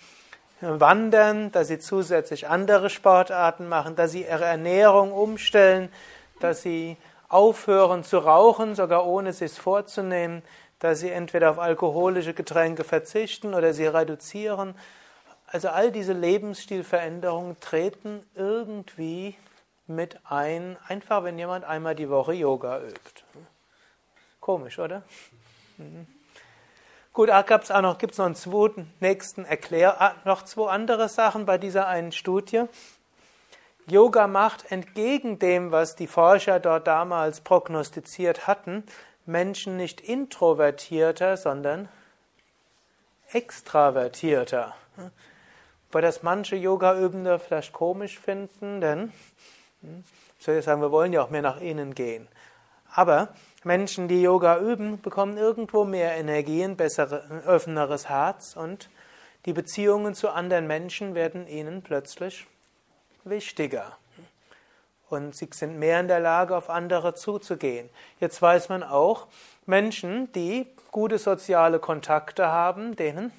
wandern, 0.61 1.53
dass 1.53 1.69
sie 1.69 1.79
zusätzlich 1.79 2.49
andere 2.49 2.91
Sportarten 2.91 3.69
machen, 3.69 3.95
dass 3.95 4.11
sie 4.11 4.23
ihre 4.23 4.45
Ernährung 4.45 5.13
umstellen, 5.13 5.89
dass 6.41 6.63
sie 6.63 6.97
aufhören 7.29 8.03
zu 8.03 8.19
rauchen, 8.19 8.75
sogar 8.75 9.07
ohne 9.07 9.29
es 9.29 9.39
sich 9.39 9.53
vorzunehmen, 9.53 10.43
dass 10.81 11.01
sie 11.01 11.11
entweder 11.11 11.51
auf 11.51 11.59
alkoholische 11.59 12.35
Getränke 12.35 12.85
verzichten 12.85 13.55
oder 13.55 13.73
sie 13.73 13.87
reduzieren. 13.87 14.75
Also 15.47 15.69
all 15.69 15.93
diese 15.93 16.13
Lebensstilveränderungen 16.13 17.61
treten 17.61 18.25
irgendwie 18.35 19.37
mit 19.87 20.19
ein, 20.25 20.77
einfach 20.89 21.25
wenn 21.25 21.39
jemand 21.39 21.65
einmal 21.65 21.95
die 21.95 22.09
Woche 22.09 22.33
Yoga 22.33 22.81
übt. 22.81 23.25
Komisch, 24.41 24.79
oder? 24.79 25.03
Mhm. 25.77 26.07
Gut, 27.13 27.29
da 27.29 27.43
gibt's 27.43 27.71
auch 27.71 27.83
noch, 27.83 27.99
gibt's 27.99 28.19
noch 28.19 28.27
einen 28.27 28.37
zweiten, 28.37 28.93
nächsten 29.01 29.45
Erklär, 29.45 30.01
ah, 30.01 30.15
noch 30.25 30.43
zwei 30.43 30.71
andere 30.71 31.09
Sachen 31.09 31.45
bei 31.45 31.59
dieser 31.59 31.89
einen 31.89 32.13
Studie. 32.13 32.65
Yoga 33.87 34.29
macht 34.29 34.71
entgegen 34.71 35.41
dem, 35.41 35.73
was 35.73 35.97
die 35.97 36.07
Forscher 36.07 36.61
dort 36.61 36.87
damals 36.87 37.41
prognostiziert 37.41 38.47
hatten, 38.47 38.85
Menschen 39.27 39.77
nicht 39.77 40.01
introvertierter, 40.01 41.37
sondern 41.37 41.89
extravertierter. 43.33 44.75
Weil 45.93 46.03
das 46.03 46.23
manche 46.23 46.57
Yoga-Übende 46.57 47.39
vielleicht 47.39 47.73
komisch 47.73 48.19
finden, 48.19 48.81
denn 48.81 49.13
hm, 49.83 50.05
soll 50.39 50.57
ich 50.57 50.65
sagen, 50.65 50.81
wir 50.81 50.93
wollen 50.93 51.13
ja 51.13 51.23
auch 51.23 51.31
mehr 51.31 51.43
nach 51.43 51.61
innen 51.61 51.95
gehen. 51.95 52.29
Aber 52.93 53.29
Menschen, 53.63 54.09
die 54.09 54.23
Yoga 54.23 54.59
üben, 54.59 55.01
bekommen 55.01 55.37
irgendwo 55.37 55.85
mehr 55.85 56.17
Energie, 56.17 56.65
ein 56.65 56.77
besseres, 56.77 57.23
offeneres 57.47 58.09
Herz 58.09 58.57
und 58.57 58.89
die 59.47 59.53
Beziehungen 59.53 60.15
zu 60.15 60.31
anderen 60.31 60.67
Menschen 60.67 61.15
werden 61.15 61.47
ihnen 61.47 61.83
plötzlich 61.83 62.47
wichtiger 63.25 63.97
und 65.11 65.35
sie 65.35 65.49
sind 65.53 65.79
mehr 65.79 66.01
in 66.01 66.09
der 66.09 66.21
Lage, 66.21 66.57
auf 66.57 66.71
andere 66.71 67.15
zuzugehen. 67.15 67.91
Jetzt 68.21 68.41
weiß 68.41 68.69
man 68.69 68.83
auch, 68.83 69.27
Menschen, 69.67 70.33
die 70.33 70.67
gute 70.91 71.19
soziale 71.19 71.79
Kontakte 71.79 72.49
haben, 72.49 72.97
denen 72.97 73.33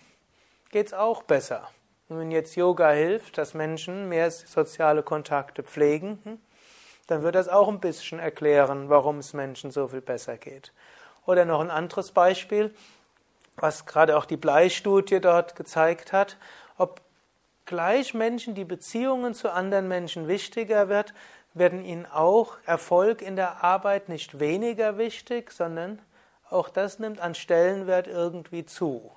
geht 0.69 0.87
es 0.87 0.93
auch 0.93 1.23
besser. 1.23 1.69
Und 2.09 2.19
wenn 2.19 2.31
jetzt 2.31 2.55
Yoga 2.55 2.91
hilft, 2.91 3.37
dass 3.37 3.53
Menschen 3.53 4.09
mehr 4.09 4.29
soziale 4.31 5.03
Kontakte 5.03 5.63
pflegen, 5.63 6.19
hm, 6.23 6.39
dann 7.07 7.23
wird 7.23 7.35
das 7.35 7.49
auch 7.49 7.67
ein 7.67 7.79
bisschen 7.79 8.19
erklären, 8.19 8.89
warum 8.89 9.19
es 9.19 9.33
Menschen 9.33 9.71
so 9.71 9.87
viel 9.87 10.01
besser 10.01 10.37
geht. 10.37 10.71
Oder 11.25 11.45
noch 11.45 11.59
ein 11.59 11.71
anderes 11.71 12.11
Beispiel, 12.11 12.73
was 13.57 13.85
gerade 13.85 14.17
auch 14.17 14.25
die 14.25 14.37
Bleistudie 14.37 15.19
dort 15.19 15.55
gezeigt 15.55 16.13
hat, 16.13 16.37
ob 16.77 17.01
gleich 17.65 18.13
Menschen 18.13 18.55
die 18.55 18.65
Beziehungen 18.65 19.33
zu 19.33 19.51
anderen 19.51 19.87
Menschen 19.87 20.27
wichtiger 20.27 20.89
wird, 20.89 21.13
werden 21.53 21.83
ihnen 21.83 22.05
auch 22.05 22.57
Erfolg 22.65 23.21
in 23.21 23.35
der 23.35 23.63
Arbeit 23.63 24.09
nicht 24.09 24.39
weniger 24.39 24.97
wichtig, 24.97 25.51
sondern 25.51 25.99
auch 26.49 26.69
das 26.69 26.99
nimmt 26.99 27.19
an 27.19 27.35
Stellenwert 27.35 28.07
irgendwie 28.07 28.65
zu. 28.65 29.11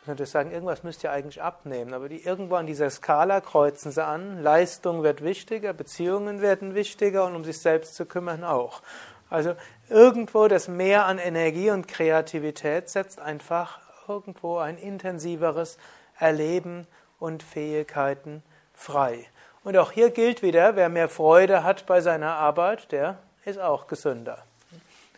Ich 0.00 0.06
könnte 0.06 0.26
sagen, 0.26 0.50
irgendwas 0.50 0.82
müsst 0.82 1.02
ihr 1.02 1.12
eigentlich 1.12 1.40
abnehmen, 1.40 1.94
aber 1.94 2.10
die, 2.10 2.22
irgendwo 2.22 2.56
an 2.56 2.66
dieser 2.66 2.90
Skala 2.90 3.40
kreuzen 3.40 3.90
sie 3.90 4.04
an, 4.04 4.42
Leistung 4.42 5.02
wird 5.02 5.24
wichtiger, 5.24 5.72
Beziehungen 5.72 6.42
werden 6.42 6.74
wichtiger 6.74 7.24
und 7.24 7.34
um 7.34 7.44
sich 7.44 7.58
selbst 7.58 7.94
zu 7.94 8.04
kümmern 8.04 8.44
auch. 8.44 8.82
Also 9.30 9.54
irgendwo 9.88 10.46
das 10.46 10.68
Mehr 10.68 11.06
an 11.06 11.18
Energie 11.18 11.70
und 11.70 11.88
Kreativität 11.88 12.90
setzt 12.90 13.18
einfach 13.18 13.80
irgendwo 14.06 14.58
ein 14.58 14.76
intensiveres 14.76 15.78
Erleben 16.18 16.86
und 17.18 17.42
Fähigkeiten 17.42 18.42
frei. 18.74 19.26
Und 19.64 19.78
auch 19.78 19.92
hier 19.92 20.10
gilt 20.10 20.42
wieder, 20.42 20.76
wer 20.76 20.90
mehr 20.90 21.08
Freude 21.08 21.64
hat 21.64 21.86
bei 21.86 22.02
seiner 22.02 22.34
Arbeit, 22.34 22.92
der 22.92 23.16
ist 23.46 23.58
auch 23.58 23.86
gesünder. 23.86 24.44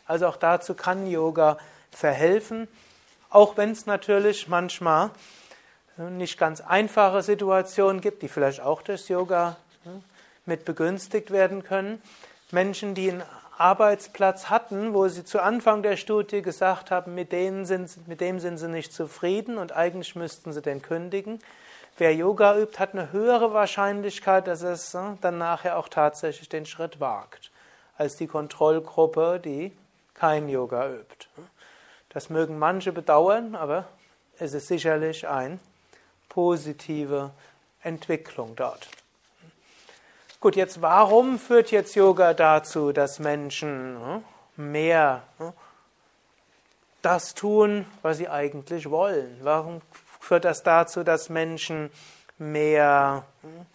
Also 0.07 0.29
auch 0.29 0.37
dazu 0.37 0.75
kann 0.75 1.09
Yoga 1.09 1.59
verhelfen, 1.91 2.69
auch 3.29 3.57
wenn 3.57 3.73
es 3.73 3.87
natürlich 3.87 4.47
manchmal 4.47 5.11
nicht 5.97 6.39
ganz 6.39 6.61
einfache 6.61 7.23
Situationen 7.23 8.01
gibt, 8.01 8.23
die 8.23 8.29
vielleicht 8.29 8.61
auch 8.61 8.83
durch 8.83 9.09
Yoga 9.09 9.57
mit 10.45 10.65
begünstigt 10.65 11.33
werden 11.33 11.65
können. 11.65 12.01
Menschen, 12.53 12.95
die 12.95 13.11
einen 13.11 13.25
Arbeitsplatz 13.59 14.49
hatten, 14.49 14.95
wo 14.95 15.09
sie 15.09 15.25
zu 15.25 15.43
Anfang 15.43 15.83
der 15.83 15.97
Studie 15.97 16.43
gesagt 16.43 16.93
haben, 16.93 17.17
mit, 17.17 17.33
denen 17.33 17.67
sind, 17.67 18.07
mit 18.07 18.21
dem 18.21 18.39
sind 18.39 18.59
sie 18.59 18.69
nicht 18.69 18.93
zufrieden 18.93 19.59
und 19.59 19.73
eigentlich 19.73 20.15
müssten 20.15 20.53
sie 20.53 20.63
den 20.63 20.83
kündigen. 20.83 21.41
Wer 21.99 22.15
Yoga 22.15 22.59
übt, 22.59 22.79
hat 22.79 22.93
eine 22.93 23.11
höhere 23.13 23.55
Wahrscheinlichkeit, 23.55 24.47
dass 24.47 24.61
es 24.61 24.93
äh, 24.95 25.01
dann 25.23 25.39
nachher 25.39 25.79
auch 25.79 25.89
tatsächlich 25.89 26.49
den 26.49 26.67
Schritt 26.67 27.01
wagt, 27.01 27.51
als 27.97 28.17
die 28.17 28.27
Kontrollgruppe, 28.27 29.41
die 29.43 29.73
kein 30.13 30.49
Yoga 30.49 30.91
übt. 30.91 31.29
Das 32.11 32.29
mögen 32.29 32.59
manche 32.59 32.93
bedauern, 32.93 33.55
aber 33.55 33.87
es 34.39 34.53
ist 34.53 34.69
sicherlich 34.69 35.27
eine 35.27 35.59
positive 36.29 37.31
Entwicklung 37.83 38.55
dort. 38.57 38.89
Gut, 40.39 40.55
jetzt 40.55 40.83
warum 40.83 41.39
führt 41.39 41.71
jetzt 41.71 41.95
Yoga 41.95 42.35
dazu, 42.35 42.93
dass 42.93 43.19
Menschen 43.21 43.97
äh, 43.97 44.61
mehr 44.61 45.23
äh, 45.39 45.45
das 47.01 47.33
tun, 47.33 47.87
was 48.03 48.19
sie 48.19 48.29
eigentlich 48.29 48.91
wollen? 48.91 49.39
Warum 49.43 49.81
führt 50.27 50.45
das 50.45 50.63
dazu, 50.63 51.05
dass 51.05 51.29
Menschen 51.29 51.91
mehr 52.37 53.25
hm, 53.43 53.67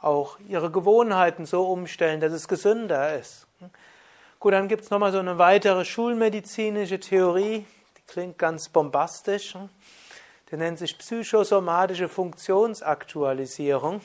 auch 0.00 0.38
ihre 0.46 0.70
Gewohnheiten 0.70 1.46
so 1.46 1.66
umstellen, 1.66 2.20
dass 2.20 2.32
es 2.32 2.46
gesünder 2.46 3.18
ist. 3.18 3.46
Gut, 4.38 4.52
dann 4.52 4.68
gibt 4.68 4.84
es 4.84 4.90
nochmal 4.90 5.12
so 5.12 5.18
eine 5.18 5.38
weitere 5.38 5.86
schulmedizinische 5.86 7.00
Theorie, 7.00 7.64
die 7.96 8.02
klingt 8.06 8.36
ganz 8.36 8.68
bombastisch. 8.68 9.56
der 10.50 10.58
nennt 10.58 10.78
sich 10.78 10.98
psychosomatische 10.98 12.10
Funktionsaktualisierung. 12.10 14.02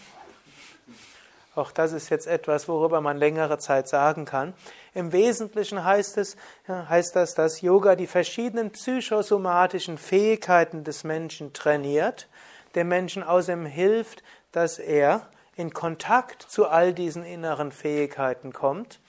Auch 1.56 1.72
das 1.72 1.93
ist 1.93 2.10
jetzt 2.10 2.28
etwas, 2.28 2.68
worüber 2.68 3.02
man 3.02 3.18
längere 3.18 3.58
Zeit 3.58 3.88
sagen 3.88 4.26
kann. 4.26 4.54
Im 4.93 5.12
Wesentlichen 5.12 5.84
heißt 5.84 6.18
es, 6.18 6.38
heißt 6.68 7.16
das, 7.16 7.34
dass 7.34 7.62
Yoga 7.62 7.95
die 7.95 8.08
verschiedenen 8.08 8.72
psychosomatischen 8.72 9.97
Fähigkeiten 9.97 10.84
des 10.84 11.04
Menschen 11.04 11.54
trainiert, 11.54 12.28
dem 12.76 12.88
Menschen 12.88 13.24
außerdem 13.24 13.66
hilft, 13.66 14.24
dass 14.52 14.78
er 14.80 15.28
in 15.56 15.74
Kontakt 15.74 16.43
zu 16.43 16.68
all 16.68 16.93
diesen 16.93 17.24
inneren 17.24 17.72
Fähigkeiten 17.72 18.54
kommt. 18.54 19.00